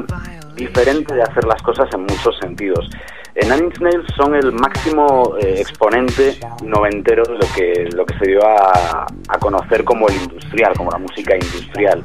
[0.54, 2.88] diferente de hacer las cosas en muchos sentidos.
[3.34, 8.26] Nine Inch Nails son el máximo eh, exponente noventero de lo que, lo que se
[8.30, 12.02] dio a, a conocer como el industrial, como la música industrial.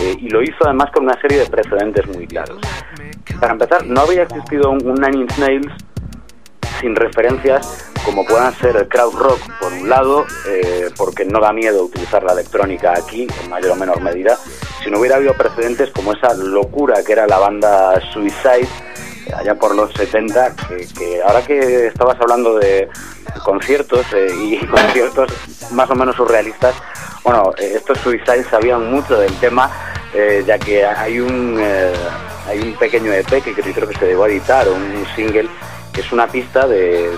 [0.00, 2.58] Eh, y lo hizo además con una serie de precedentes muy claros.
[3.40, 5.72] Para empezar, no había existido un, un Nine Inch Nails
[6.80, 11.52] sin referencias como puedan ser el crowd rock por un lado, eh, porque no da
[11.52, 14.36] miedo utilizar la electrónica aquí en mayor o menor medida,
[14.82, 18.68] si no hubiera habido precedentes como esa locura que era la banda Suicide
[19.34, 22.88] allá por los 70, que, que ahora que estabas hablando de
[23.44, 25.30] conciertos eh, y conciertos
[25.72, 26.74] más o menos surrealistas,
[27.24, 29.70] bueno, eh, estos Suicide sabían mucho del tema,
[30.12, 31.92] eh, ya que hay un, eh,
[32.48, 35.48] hay un pequeño EP que creo que se dejó editar, un single,
[35.92, 37.16] que es una pista de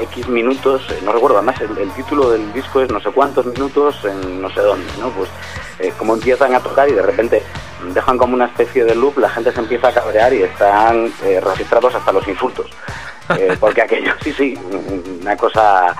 [0.00, 3.46] X minutos, eh, no recuerdo, además el, el título del disco es no sé cuántos
[3.46, 5.10] minutos en no sé dónde, ¿no?
[5.10, 5.28] Pues
[5.80, 7.42] eh, como empiezan a tocar y de repente
[7.94, 11.40] dejan como una especie de loop, la gente se empieza a cabrear y están eh,
[11.40, 12.66] registrados hasta los insultos.
[13.38, 14.58] Eh, porque aquello, sí, sí,
[15.22, 15.96] una cosa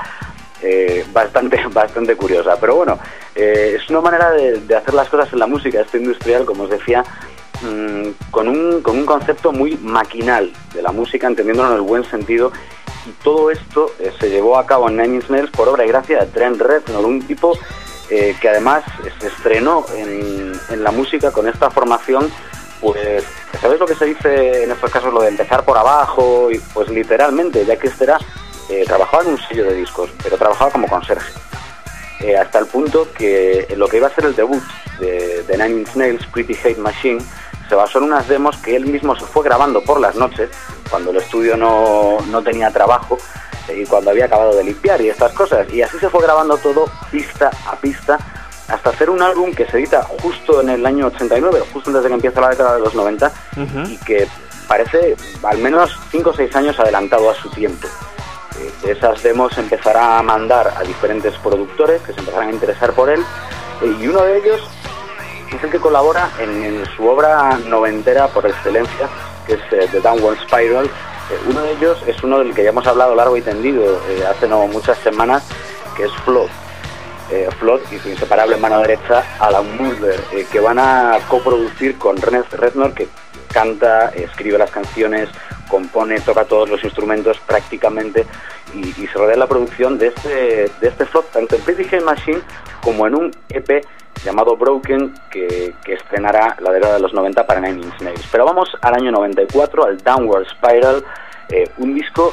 [1.15, 2.57] bastante, bastante curiosa.
[2.61, 2.99] Pero bueno,
[3.35, 6.71] es una manera de, de hacer las cosas en la música, esto industrial, como os
[6.71, 7.03] decía,
[7.63, 12.05] mm, con, un, con un concepto muy maquinal de la música, entendiéndolo en el buen
[12.05, 12.53] sentido.
[13.23, 16.21] Todo esto eh, se llevó a cabo en Nine Inch Nails por obra y gracia
[16.21, 17.59] de Trent Reznor, un tipo
[18.09, 18.85] eh, que además
[19.21, 22.31] se estrenó en, en la música con esta formación,
[22.81, 23.25] pues,
[23.61, 26.51] ¿sabes lo que se dice en estos casos, lo de empezar por abajo?
[26.51, 28.19] Y pues literalmente, ya que este era
[28.69, 31.33] eh, trabajaba en un sello de discos, pero trabajaba como conserje.
[32.39, 34.63] Hasta el punto que lo que iba a ser el debut
[34.99, 37.19] de, de Nine Inch Pretty Hate Machine,
[37.71, 40.51] se basó en unas demos que él mismo se fue grabando por las noches,
[40.91, 43.19] cuando el estudio no, no tenía trabajo
[43.69, 45.73] eh, y cuando había acabado de limpiar y estas cosas.
[45.73, 48.19] Y así se fue grabando todo pista a pista
[48.69, 52.09] hasta hacer un álbum que se edita justo en el año 89, justo antes de
[52.09, 53.33] que empieza la década de los 90
[53.89, 54.29] y que
[54.69, 57.89] parece al menos 5 o 6 años adelantado a su tiempo.
[58.61, 63.11] Eh, esas demos empezará a mandar a diferentes productores que se empezarán a interesar por
[63.11, 63.25] él
[63.83, 64.61] eh, y uno de ellos
[65.53, 69.09] es el que colabora en, en su obra noventera por excelencia,
[69.51, 70.87] que es eh, The Downward Spiral.
[70.87, 74.25] Eh, uno de ellos es uno del que ya hemos hablado largo y tendido eh,
[74.29, 75.45] hace no muchas semanas,
[75.97, 76.49] que es Flood.
[77.31, 80.21] Eh, Flood y su inseparable mano derecha, Alan Mulder,
[80.51, 83.09] que van a coproducir con René Reznor, que
[83.53, 85.29] canta, escribe las canciones,
[85.69, 88.27] compone, toca todos los instrumentos prácticamente
[88.75, 92.41] y, se rodea la producción de este, de este Flood, tanto en Pretty Hate Machine
[92.83, 93.85] como en un EP
[94.25, 98.27] llamado Broken que, que estrenará la década de los 90 para Nine Inch Nails.
[98.31, 101.05] Pero vamos al año 94, al Downward Spiral,
[101.51, 102.33] eh, un disco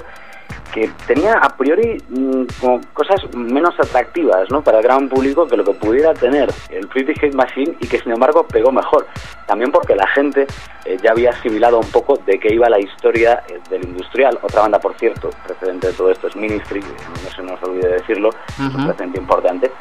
[0.73, 4.61] que tenía a priori mm, como cosas menos atractivas ¿no?
[4.61, 7.99] para el gran público que lo que pudiera tener el Pretty Hate Machine y que
[7.99, 9.07] sin embargo pegó mejor.
[9.45, 10.45] También porque la gente
[10.85, 14.37] eh, ya había asimilado un poco de qué iba la historia eh, del industrial.
[14.41, 18.29] Otra banda, por cierto, precedente de todo esto es Ministry, no se nos olvide decirlo,
[18.29, 19.71] es un precedente importante.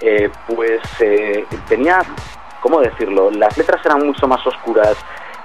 [0.00, 2.02] Eh, pues eh, tenía,
[2.60, 3.30] ¿cómo decirlo?
[3.30, 4.96] Las letras eran mucho más oscuras,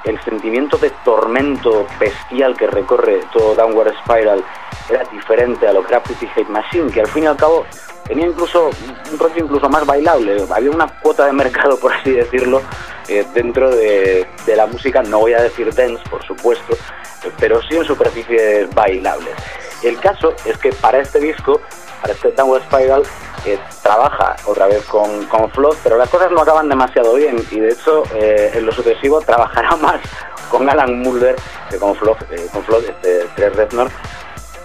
[0.04, 4.44] el sentimiento de tormento bestial que recorre todo Downward Spiral
[4.90, 7.66] era diferente a lo que era Hate Machine, que al fin y al cabo
[8.08, 8.70] tenía incluso
[9.12, 12.62] un rollo incluso más bailable, había una cuota de mercado, por así decirlo,
[13.08, 16.76] eh, dentro de, de la música, no voy a decir dance, por supuesto,
[17.40, 19.36] pero sí en superficies bailables.
[19.84, 21.62] El caso es que para este disco,
[22.10, 23.04] este Downward Spiral,
[23.46, 27.60] eh, trabaja otra vez con, con Flood, pero las cosas no acaban demasiado bien y
[27.60, 30.02] de hecho eh, en lo sucesivo trabajará más
[30.50, 31.36] con Alan Mulder
[31.70, 33.90] que con Flood, eh, con Flood este, Trey Reznor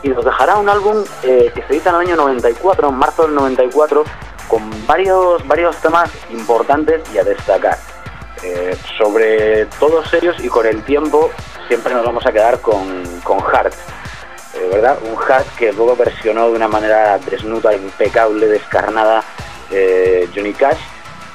[0.02, 3.22] y nos dejará un álbum eh, que se edita en el año 94, en marzo
[3.22, 4.04] del 94,
[4.48, 7.78] con varios, varios temas importantes y a destacar.
[8.42, 11.30] Eh, sobre todos ellos y con el tiempo
[11.68, 13.74] siempre nos vamos a quedar con, con Heart.
[14.58, 14.98] Eh, ¿verdad?
[15.02, 19.22] Un Heart que luego versionó de una manera desnuda, impecable, descarnada
[19.70, 20.78] eh, Johnny Cash,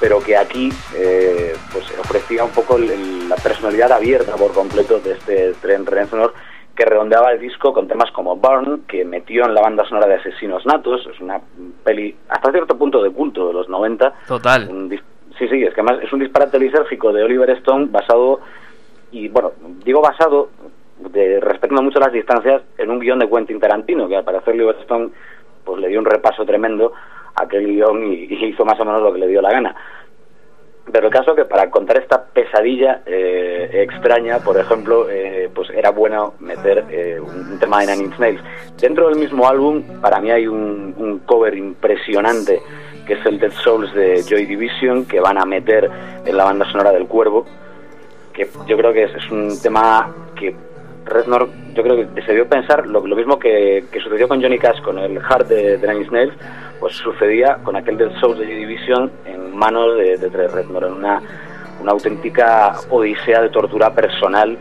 [0.00, 4.98] pero que aquí eh, pues ofrecía un poco el- el- la personalidad abierta por completo
[4.98, 6.34] de este Trent Reznor
[6.74, 10.14] que redondeaba el disco con temas como Burn, que metió en la banda sonora de
[10.14, 11.38] Asesinos Natos, es una
[11.84, 14.12] peli hasta cierto punto de culto de los 90.
[14.26, 14.68] Total.
[14.70, 14.88] Un
[15.38, 18.40] sí, sí, es que además es un disparate lisérgico de Oliver Stone basado,
[19.10, 19.52] y bueno,
[19.84, 20.48] digo basado,
[21.10, 24.76] de, respetando mucho las distancias, en un guion de Quentin Tarantino, que al parecer Oliver
[24.80, 25.10] Stone
[25.64, 26.92] pues le dio un repaso tremendo
[27.34, 29.74] a aquel guion y, hizo más o menos lo que le dio la gana.
[30.90, 35.70] Pero el caso es que para contar esta pesadilla eh, extraña, por ejemplo, eh, pues
[35.70, 38.42] era bueno meter eh, un, tema de Nine Inch Nails.
[38.80, 42.60] Dentro del mismo álbum, para mí hay un, cover impresionante,
[43.06, 45.88] que es el Dead Souls de Joy Division, que van a meter
[46.26, 47.46] en la banda sonora del Cuervo,
[48.32, 50.54] que yo creo que es un tema que
[51.04, 54.58] Reznor, yo creo que se dio pensar lo, lo mismo que, que sucedió con Johnny
[54.58, 56.34] Cash con el Heart de, de Nine Inch Nails,
[56.80, 60.92] pues sucedía con aquel Dead Souls de Division en manos de, de Trey Reznor, en
[60.94, 61.22] una,
[61.80, 64.56] una auténtica odisea de tortura personal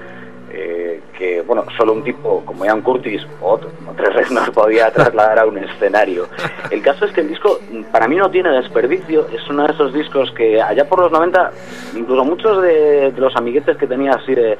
[0.54, 5.46] eh, que, bueno, solo un tipo como Ian Curtis o Trey Reznor podía trasladar a
[5.46, 6.28] un escenario.
[6.70, 7.60] El caso es que el disco
[7.92, 11.52] para mí no tiene desperdicio, es uno de esos discos que allá por los 90,
[11.96, 14.58] incluso muchos de, de los amiguetes que tenía así de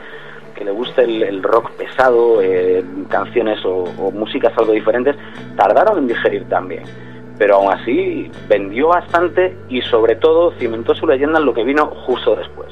[0.62, 5.16] que le gusta el, el rock pesado, eh, canciones o, o músicas algo diferentes,
[5.56, 6.84] tardaron en digerir también.
[7.40, 11.88] Pero aún así vendió bastante y sobre todo cimentó su leyenda en lo que vino
[11.88, 12.72] justo después.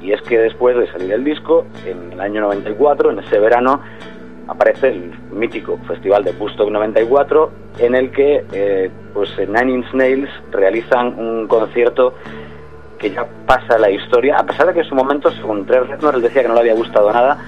[0.00, 3.80] Y es que después de salir el disco, en el año 94, en ese verano,
[4.46, 7.50] aparece el mítico Festival de Woodstock 94,
[7.80, 12.14] en el que eh, pues Nine Inch Nails realizan un concierto
[12.98, 16.14] que ya pasa la historia, a pesar de que en su momento, según Trey Reznor,
[16.14, 17.38] él decía que no le había gustado nada,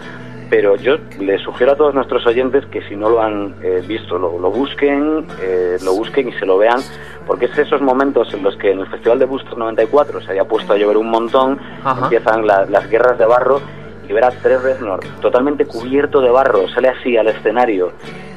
[0.50, 4.18] pero yo le sugiero a todos nuestros oyentes que si no lo han eh, visto,
[4.18, 6.80] lo, lo busquen, eh, lo busquen y se lo vean,
[7.26, 10.44] porque es esos momentos en los que en el Festival de Bustos 94 se había
[10.44, 12.04] puesto a llover un montón, Ajá.
[12.04, 13.60] empiezan la- las guerras de barro
[14.08, 17.92] y ver a Trey Reznor totalmente cubierto de barro, sale así al escenario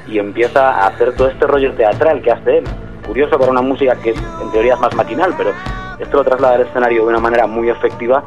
[0.06, 2.64] y empieza a hacer todo este rollo teatral que hace él.
[3.06, 5.52] Curioso para una música que en teoría es más maquinal, pero
[6.00, 8.24] esto lo traslada al escenario de una manera muy efectiva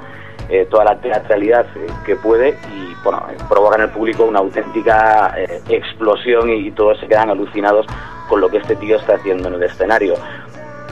[0.50, 4.40] eh, toda la teatralidad eh, que puede y bueno, eh, provoca en el público una
[4.40, 5.34] auténtica
[5.70, 7.86] explosión y, y todos se quedan alucinados
[8.28, 10.14] con lo que este tío está haciendo en el escenario.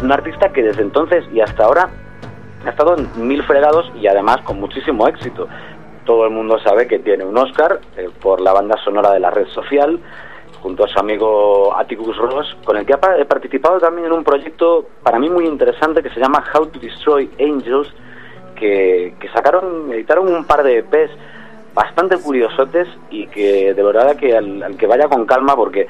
[0.03, 1.91] Un artista que desde entonces y hasta ahora
[2.65, 5.49] ha estado en mil fregados y además con muchísimo éxito.
[6.07, 7.79] Todo el mundo sabe que tiene un Oscar
[8.23, 10.01] por la banda sonora de la red social,
[10.63, 14.87] junto a su amigo Atticus Ross, con el que he participado también en un proyecto
[15.03, 17.93] para mí muy interesante que se llama How to Destroy Angels,
[18.55, 21.11] que, que sacaron, editaron un par de EPs
[21.75, 25.89] bastante curiosotes y que de verdad que al, al que vaya con calma porque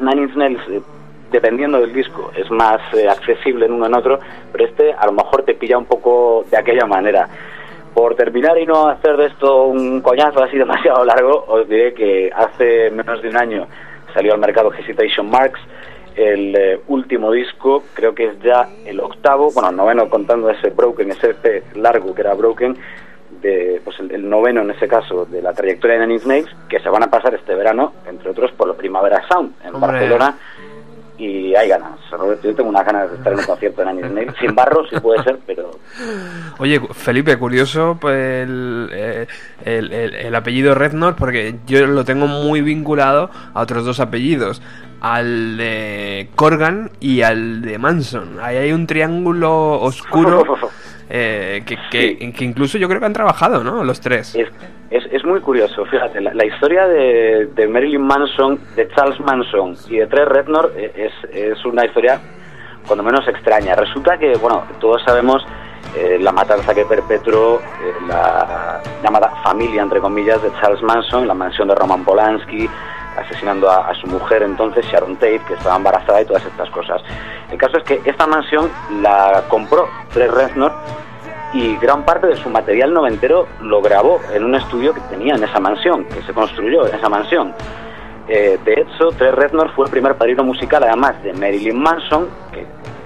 [0.00, 0.80] Nine Inch Nails, eh,
[1.30, 4.18] dependiendo del disco, es más eh, accesible en uno en otro,
[4.50, 7.28] pero este a lo mejor te pilla un poco de aquella manera.
[7.94, 12.30] Por terminar y no hacer de esto un coñazo así demasiado largo, os diré que
[12.34, 13.66] hace menos de un año
[14.18, 15.60] salió al mercado Hesitation Marks,
[16.16, 21.12] el eh, último disco, creo que es ya el octavo, bueno, noveno contando ese Broken,
[21.12, 22.76] ese EP largo que era Broken,
[23.40, 26.80] de, pues el, el noveno en ese caso de la trayectoria de Nine Nails, que
[26.80, 29.92] se van a pasar este verano, entre otros por la Primavera Sound en Hombre.
[29.92, 30.36] Barcelona,
[31.18, 31.98] y hay ganas.
[32.10, 34.98] Roberto, Yo tengo unas ganas de estar en un concierto Inch Nails, sin barro si
[35.00, 35.70] puede ser, pero
[36.58, 39.26] Oye, Felipe, curioso pues, el, eh,
[39.64, 44.62] el- el- el apellido Rednor, porque yo lo tengo muy vinculado a otros dos apellidos,
[45.00, 48.38] al de Corgan y al de Manson.
[48.40, 50.44] Ahí hay un triángulo oscuro
[51.10, 53.82] eh, que, que- que incluso yo creo que han trabajado, ¿no?
[53.84, 54.34] Los tres.
[54.34, 54.48] Es,
[54.90, 59.74] es, es muy curioso, fíjate, la, la historia de, de Marilyn Manson, de Charles Manson
[59.88, 62.20] y de Trey Reznor eh, es, es una historia
[62.86, 63.74] cuando menos extraña.
[63.74, 65.44] Resulta que, bueno, todos sabemos
[65.96, 67.62] eh, la matanza que perpetró eh,
[68.08, 72.68] la llamada familia, entre comillas, de Charles Manson, la mansión de Roman Polanski,
[73.20, 77.02] asesinando a, su mujer entonces, Sharon Tate, que estaba embarazada y todas estas cosas.
[77.50, 80.72] El caso es que esta mansión la compró Trey Reznor
[81.52, 85.44] y gran parte de su material noventero lo grabó en un estudio que tenía en
[85.44, 87.54] esa mansión, que se construyó en esa mansión.
[88.28, 92.28] Eh, de hecho, Trey Reznor fue el primer padrino musical, además de Marilyn Manson,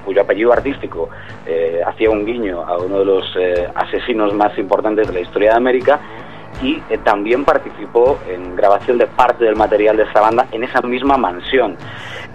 [0.05, 1.09] cuyo apellido artístico
[1.47, 5.51] eh, hacía un guiño a uno de los eh, asesinos más importantes de la historia
[5.51, 6.01] de América,
[6.63, 10.81] y eh, también participó en grabación de parte del material de esa banda en esa
[10.83, 11.77] misma mansión.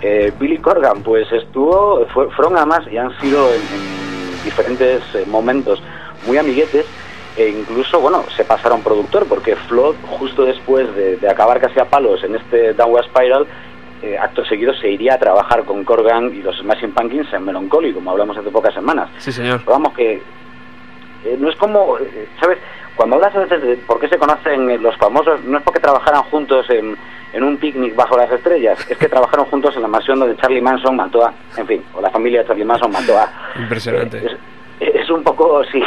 [0.02, 5.24] Eh, Billy Corgan, pues estuvo, fue- fueron además y han sido en, en diferentes eh,
[5.26, 5.82] momentos
[6.26, 6.86] muy amiguetes
[7.36, 11.86] e incluso, bueno, se pasaron productor porque Flood, justo después de, de acabar casi a
[11.86, 13.48] palos en este Downward Spiral,
[14.02, 17.94] eh, acto seguido se iría a trabajar con Corgan y los Smashing Pumpkins en Melancholy,
[17.94, 19.10] como hablamos hace pocas semanas.
[19.18, 19.60] Sí, señor.
[19.60, 20.14] Pero vamos, que
[21.26, 22.58] eh, no es como, eh, ¿sabes?
[22.98, 25.80] Cuando hablas a veces de por qué se conocen eh, los famosos, no es porque
[25.80, 26.98] trabajaran juntos en,
[27.32, 30.62] en un picnic bajo las estrellas, es que trabajaron juntos en la mansión donde Charlie
[30.62, 33.32] Manson mató a, en fin, o la familia de Charlie Manson mató a.
[33.58, 34.18] Impresionante.
[34.18, 34.38] Eh,
[34.80, 35.82] es, es un poco, sí,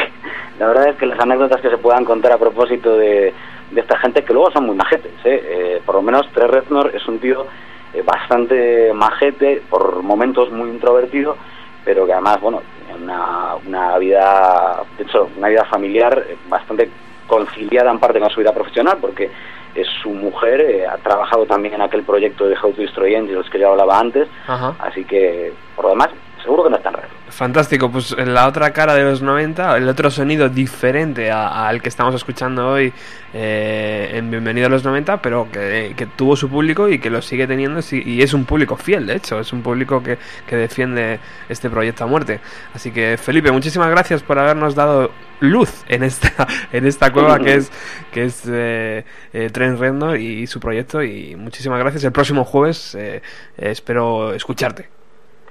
[0.58, 3.34] la verdad es que las anécdotas que se puedan contar a propósito de,
[3.70, 5.42] de esta gente, que luego son muy majetes, ¿eh?
[5.44, 7.46] Eh, por lo menos Trey Reznor es un tío
[7.92, 11.36] eh, bastante majete, por momentos muy introvertido,
[11.84, 12.62] pero que además, bueno,
[12.94, 16.90] una, una vida, de hecho, una vida familiar bastante
[17.26, 19.30] conciliada en parte con su vida profesional, porque
[19.74, 23.48] eh, su mujer eh, ha trabajado también en aquel proyecto de How to Destroy Angels
[23.48, 24.74] que yo hablaba antes, Ajá.
[24.80, 26.10] así que, por lo demás,
[26.50, 26.80] seguro que no.
[27.28, 31.88] Fantástico, pues en la otra cara de los 90, el otro sonido diferente al que
[31.88, 32.92] estamos escuchando hoy
[33.32, 37.46] eh, en Bienvenido a los 90, pero que, tuvo su público y que lo sigue
[37.46, 41.70] teniendo y es un público fiel, de hecho, es un público que, que defiende este
[41.70, 42.40] proyecto a muerte.
[42.74, 47.54] Así que Felipe, muchísimas gracias por habernos dado luz en esta en esta cueva que
[47.54, 47.72] es
[48.12, 52.04] que es eh, eh, Tren Reznor y su proyecto y muchísimas gracias.
[52.04, 53.22] El próximo jueves eh,
[53.56, 54.99] eh, espero escucharte.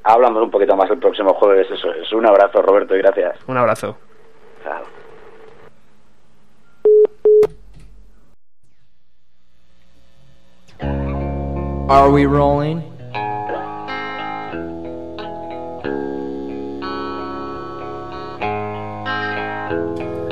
[0.04, 2.12] Hablamos un poquito más el próximo jueves, eso es.
[2.14, 3.38] Un abrazo, Roberto, y gracias.
[3.48, 3.98] Un abrazo.
[4.64, 4.84] Chao.
[11.90, 12.82] Are we rolling?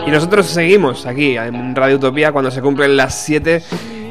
[0.08, 3.62] Y nosotros seguimos aquí en Radio Utopía cuando se cumplen las 7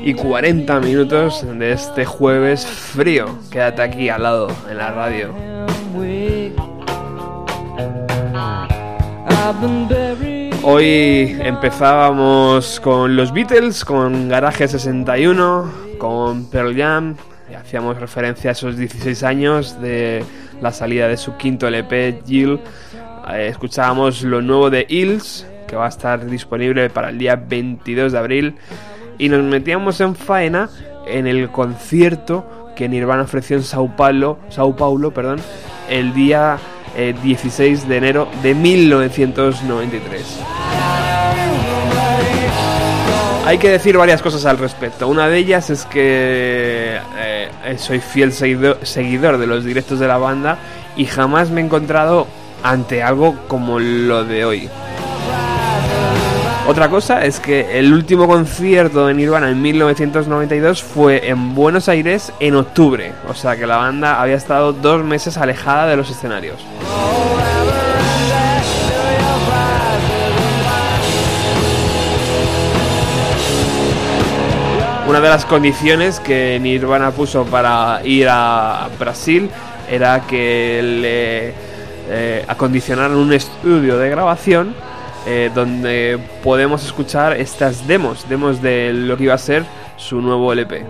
[0.06, 3.40] y 40 minutos de este jueves frío.
[3.50, 5.34] Quédate aquí al lado en la radio.
[10.62, 17.16] Hoy empezábamos con los Beatles, con Garage 61, con Pearl Jam.
[17.58, 20.24] Hacíamos referencia a esos 16 años de
[20.60, 22.60] la salida de su quinto LP, Jill.
[23.32, 28.12] Eh, escuchábamos lo nuevo de Hills, que va a estar disponible para el día 22
[28.12, 28.54] de abril.
[29.18, 30.68] Y nos metíamos en faena
[31.06, 32.44] en el concierto
[32.76, 35.38] que Nirvana ofreció en Sao Paulo, Sao Paulo perdón,
[35.88, 36.59] el día
[36.97, 40.40] eh, 16 de enero de 1993.
[43.47, 45.06] Hay que decir varias cosas al respecto.
[45.06, 47.48] Una de ellas es que eh,
[47.78, 50.59] soy fiel seguido- seguidor de los directos de la banda
[50.97, 52.26] y jamás me he encontrado
[52.64, 54.68] ante algo como lo de hoy.
[56.68, 62.32] Otra cosa es que el último concierto de Nirvana en 1992 fue en Buenos Aires
[62.40, 66.56] en octubre, o sea que la banda había estado dos meses alejada de los escenarios.
[75.09, 79.48] Una de las condiciones que Nirvana puso para ir a Brasil
[79.88, 81.55] era que le
[82.09, 84.74] eh, acondicionaran un estudio de grabación
[85.26, 89.64] eh, donde podemos escuchar estas demos, demos de lo que iba a ser
[89.96, 90.84] su nuevo LP.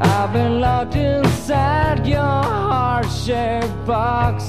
[0.00, 4.44] I've been locked inside your heart-shaped box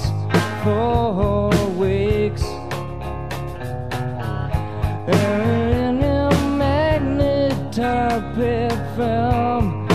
[0.63, 2.43] for weeks.
[5.07, 8.35] And in a magnet-type
[8.97, 9.89] film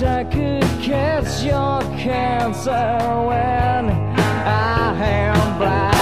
[0.00, 3.90] wish I could catch your cancer when
[4.46, 5.95] I am blind.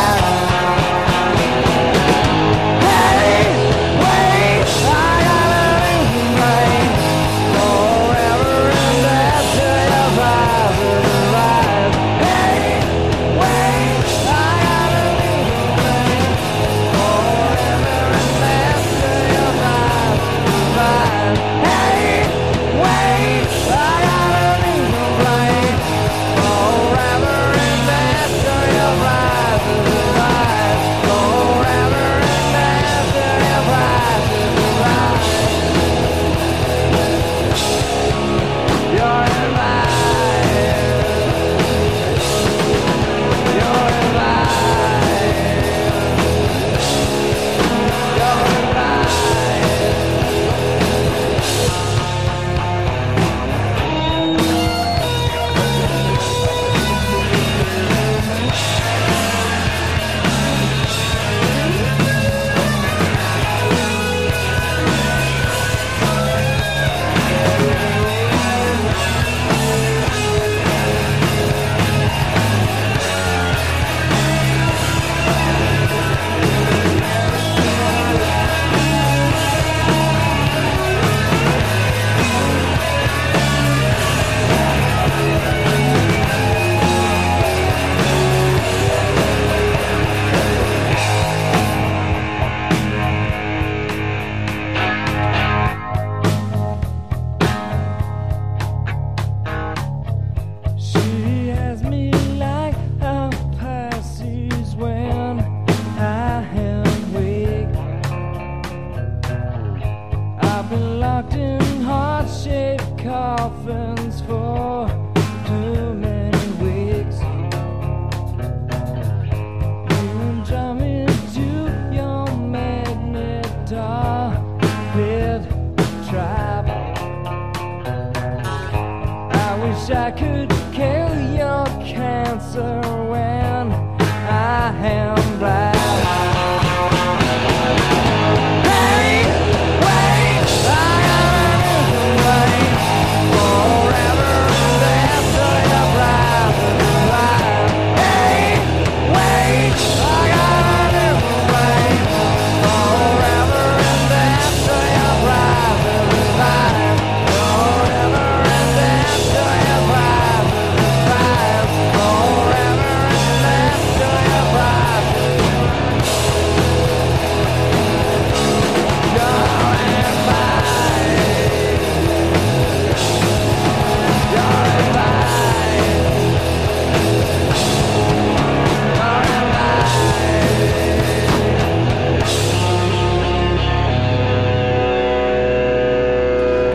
[129.89, 132.84] Wish I could kill your cancer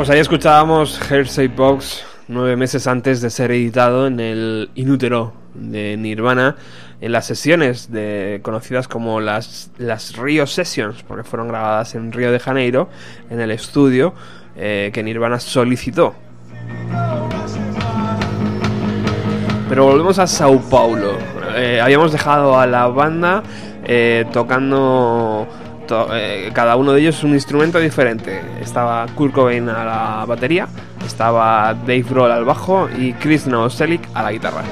[0.10, 5.98] Pues ahí escuchábamos Hersey Box nueve meses antes de ser editado en el Inútero de
[5.98, 6.56] Nirvana
[6.99, 12.31] en las sesiones de, conocidas como las, las Rio Sessions, porque fueron grabadas en Río
[12.31, 12.90] de Janeiro,
[13.30, 14.15] en el estudio
[14.56, 16.15] eh, que Nirvana solicitó.
[19.69, 21.19] Pero volvemos a Sao Paulo.
[21.56, 23.44] Eh, habíamos dejado a la banda
[23.84, 25.48] eh, tocando
[26.14, 28.41] eh, cada uno de ellos es un instrumento diferente.
[28.61, 30.68] Estaba Kurt Cobain a la batería,
[31.06, 34.64] estaba Dave Grohl al bajo y Chris Novoselic a la guitarra.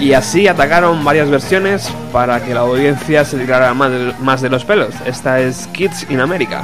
[0.00, 4.50] Y así atacaron varias versiones para que la audiencia se tirara más de, más de
[4.50, 4.94] los pelos.
[5.04, 6.62] Esta es Kids in America.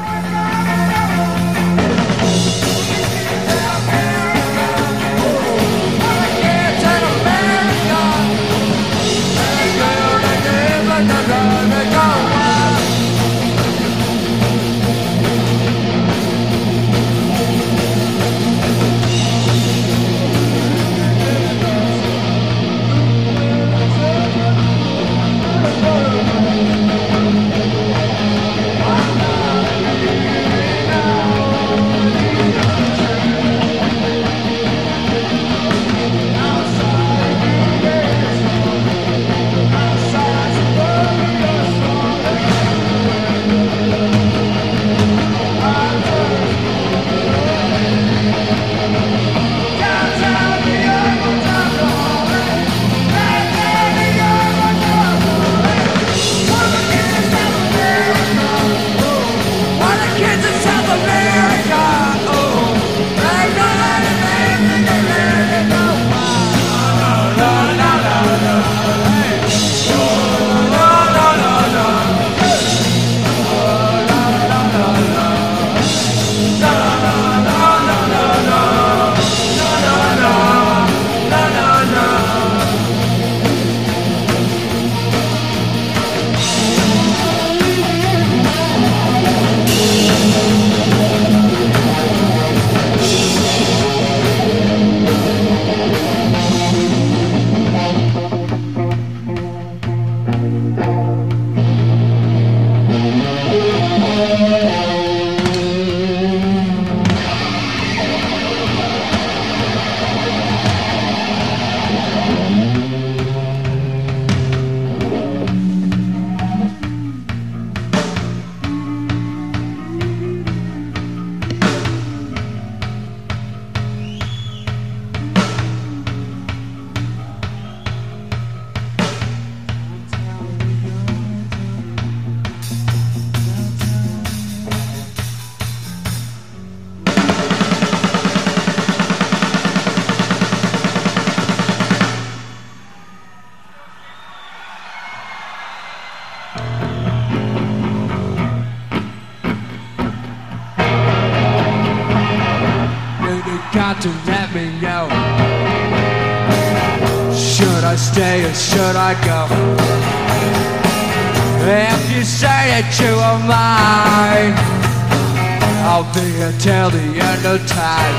[166.62, 168.14] Till the end of time.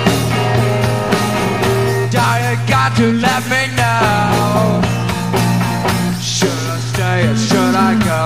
[2.12, 4.82] You got to let me know.
[6.22, 8.22] Should I stay or should I go?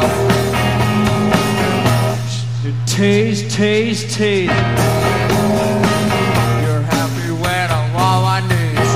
[2.85, 4.49] Tease, tease, tease.
[6.63, 8.91] You're happy when I'm on my knees.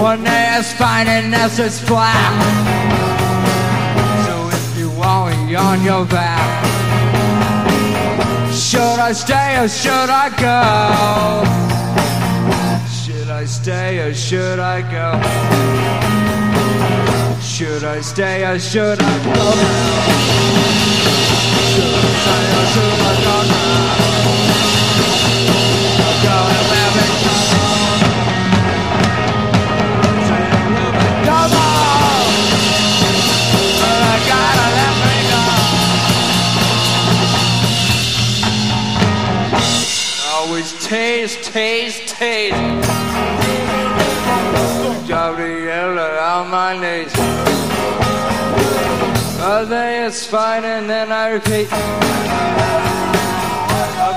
[0.00, 2.32] One day it's fine and next it's flat.
[4.26, 6.67] So if you want me on your back,
[9.08, 10.60] I stay or should I go?
[12.92, 15.18] Should I stay or should I go?
[17.40, 19.54] Should I stay or should I go
[21.72, 23.96] Should I stay or should I go now?
[26.22, 26.68] Go and
[40.72, 42.56] taste, taste, taste.
[45.06, 47.12] Drop yellow on my knees.
[49.40, 51.68] I think it's fine and then I repeat.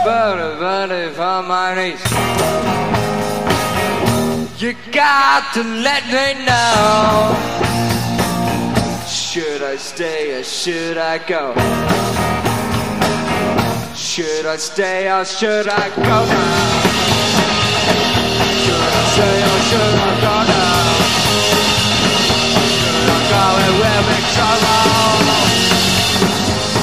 [0.02, 2.02] About a body on my knees.
[4.61, 7.36] You got to let me know.
[9.07, 12.51] Should I stay or should I go?
[14.11, 16.81] Should I stay or should I go now?
[18.59, 20.99] Should I stay or should I go now?
[22.59, 24.83] Should I go and we'll make trouble?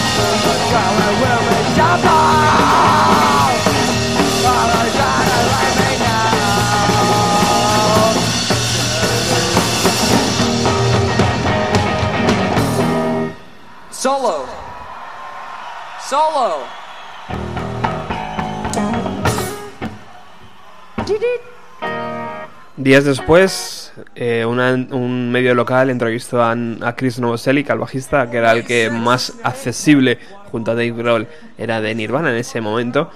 [0.09, 2.25] Should I go and we'll make trouble?
[4.43, 6.33] But I gotta let me know.
[13.91, 14.49] Solo.
[16.01, 16.88] Solo.
[22.77, 28.53] Días después, eh, un medio local entrevistó a, a Chris Novoselic, al bajista, que era
[28.53, 30.19] el que más accesible
[30.53, 31.27] junto a Dave Grohl
[31.59, 33.11] era de Nirvana en ese momento,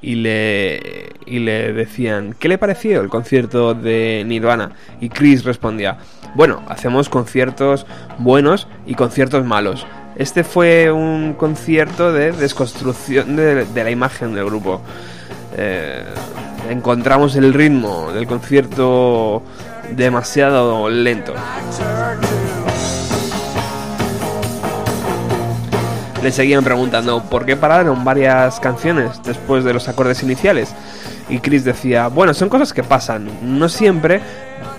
[0.00, 4.70] y le, y le decían, ¿qué le pareció el concierto de Nirvana?
[5.00, 5.98] Y Chris respondía,
[6.36, 7.86] bueno, hacemos conciertos
[8.18, 9.84] buenos y conciertos malos.
[10.16, 14.80] Este fue un concierto de desconstrucción de, de la imagen del grupo.
[15.60, 16.04] Eh,
[16.70, 19.42] encontramos el ritmo del concierto
[19.90, 21.34] demasiado lento.
[26.22, 30.74] Le seguían preguntando por qué pararon varias canciones después de los acordes iniciales.
[31.28, 34.20] Y Chris decía, bueno, son cosas que pasan, no siempre,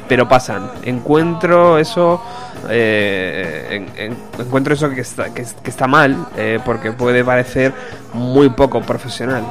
[0.07, 0.69] pero pasan.
[0.83, 2.21] Encuentro eso,
[2.69, 7.73] eh, en- en- encuentro eso que está, que está mal, eh, porque puede parecer
[8.13, 9.43] muy poco profesional.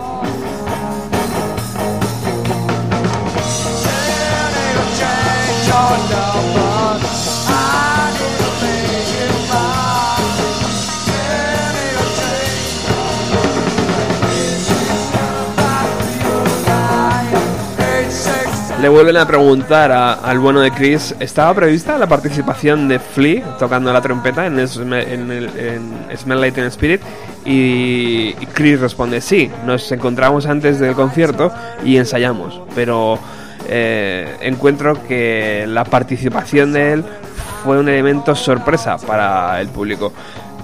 [18.80, 23.56] Le vuelven a preguntar a- al bueno de Chris, ¿estaba prevista la participación de Flea
[23.58, 27.00] tocando la trompeta en, Sm- en el- en Smell Like Teen Spirit?
[27.44, 31.50] Y, y Chris responde, sí, nos encontramos antes del concierto
[31.84, 33.18] y ensayamos, pero
[33.68, 37.04] eh, encuentro que la participación de él
[37.62, 40.12] fue un elemento sorpresa para el público.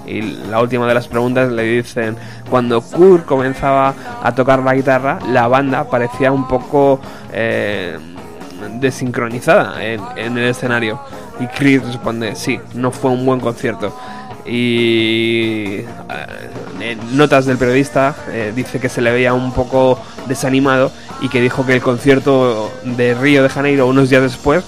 [0.07, 2.15] Y la última de las preguntas le dicen,
[2.49, 6.99] cuando Kurt comenzaba a tocar la guitarra, la banda parecía un poco
[7.31, 7.97] eh,
[8.79, 10.99] desincronizada en, el escenario.
[11.39, 13.95] Y Chris responde, sí, no fue un buen concierto.
[14.45, 15.85] Y eh,
[16.79, 18.15] en notas del periodista
[18.55, 20.91] dice que se le veía un poco desanimado
[21.21, 24.63] y que dijo que el concierto de Río de Janeiro unos días después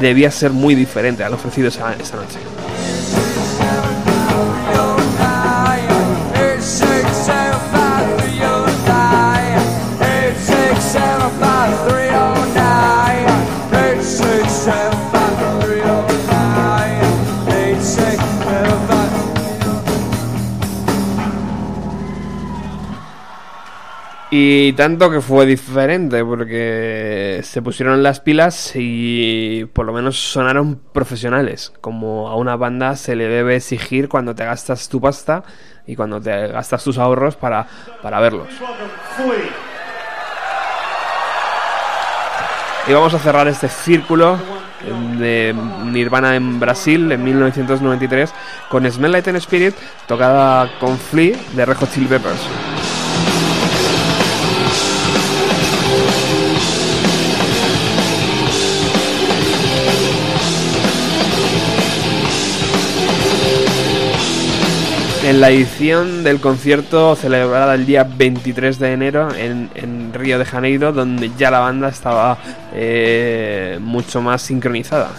[0.00, 2.38] debía ser muy diferente al ofrecido esa, noche.
[24.40, 30.80] Y tanto que fue diferente, porque se pusieron las pilas y por lo menos sonaron
[30.92, 35.42] profesionales, como a una banda se le debe exigir cuando te gastas tu pasta
[35.88, 37.66] y cuando te gastas tus ahorros para,
[38.00, 38.46] para verlos.
[42.86, 44.38] Y vamos a cerrar este círculo
[45.18, 45.52] de
[45.86, 48.32] Nirvana en Brasil en 1993
[48.68, 49.74] con Smell Like Teen Spirit
[50.06, 52.97] tocada con Flea de Red Hot Chili Peppers.
[65.28, 70.90] En la edición del concierto celebrada el día 23 de enero en, Río de Janeiro,
[70.90, 72.38] donde ya la banda estaba
[72.72, 75.10] eh, mucho más sincronizada.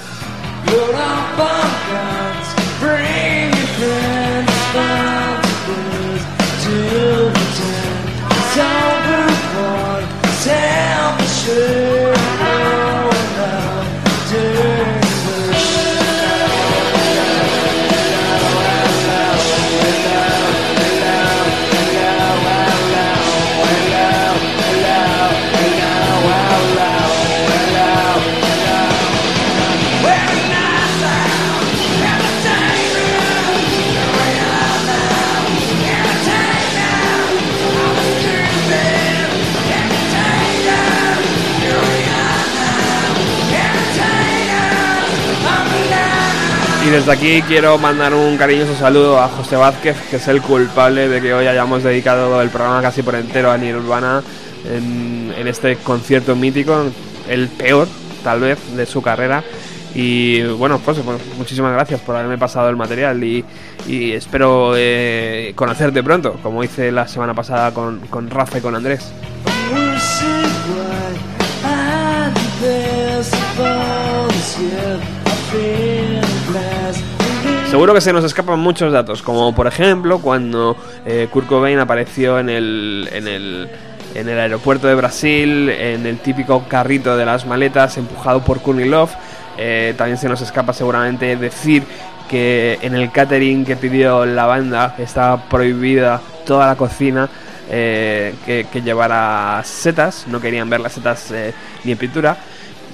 [46.91, 51.22] Desde aquí quiero mandar un cariñoso saludo a José Vázquez, que es el culpable de
[51.22, 54.24] que hoy hayamos dedicado el programa casi por entero a Nirvana
[54.66, 56.86] en, en este concierto mítico,
[57.30, 57.88] el peor,
[58.24, 59.44] tal vez, de su carrera.
[59.94, 63.45] Y bueno, pues, pues, muchísimas gracias por haberme pasado el material y,
[63.88, 69.14] espero eh, conocerte pronto, como hice la semana pasada con, con Rafa y con Andrés.
[77.70, 80.76] Seguro que se nos escapan muchos datos, como por ejemplo cuando
[81.06, 83.70] eh, Kurt Cobain apareció en el, en, el,
[84.16, 89.12] en el aeropuerto de Brasil, en el típico carrito de las maletas empujado por Love,
[89.58, 91.84] Eh, también se nos escapa seguramente decir
[92.28, 97.30] que en el catering que pidió la banda estaba prohibida toda la cocina
[97.70, 102.38] eh, que, que llevara setas, no querían ver las setas eh, ni en pintura.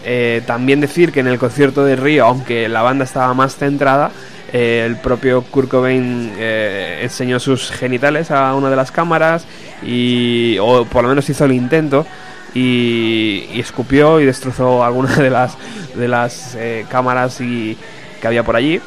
[0.03, 4.11] Eh, también decir que en el concierto de Río, aunque la banda estaba más centrada,
[4.56, 9.45] el propio Kurt Cobain eh, enseñó sus genitales a una de las cámaras
[9.84, 12.06] y o por lo menos hizo el intento
[12.53, 15.57] y, escupió y destrozó algunas de las
[15.94, 17.77] de las eh, cámaras y
[18.22, 18.80] que había por allí.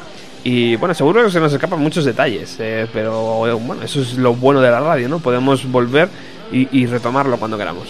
[0.43, 4.33] Y bueno seguro que se nos escapan muchos detalles eh, pero bueno eso es lo
[4.33, 6.09] bueno de la radio no podemos volver
[6.51, 7.89] y retomarlo cuando queramos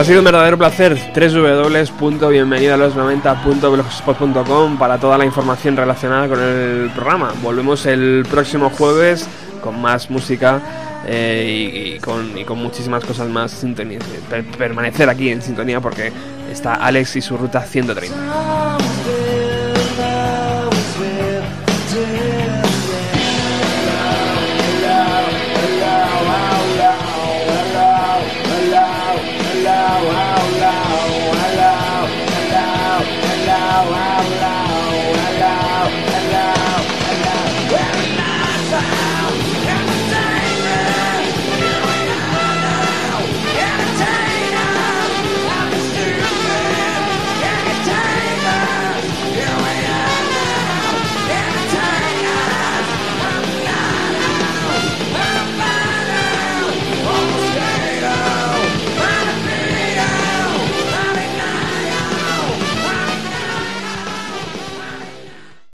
[0.00, 0.96] Ha sido un verdadero placer.
[1.14, 7.34] www.bienvenido a los 90.blogspot.com para toda la información relacionada con el programa.
[7.42, 9.28] Volvemos el próximo jueves
[9.60, 10.62] con más música
[11.06, 13.50] eh, y, con, muchísimas cosas más.
[13.50, 13.98] Sintonía,
[14.30, 16.10] per- permanecer aquí en sintonía porque
[16.50, 18.16] está Alex y su ruta 130.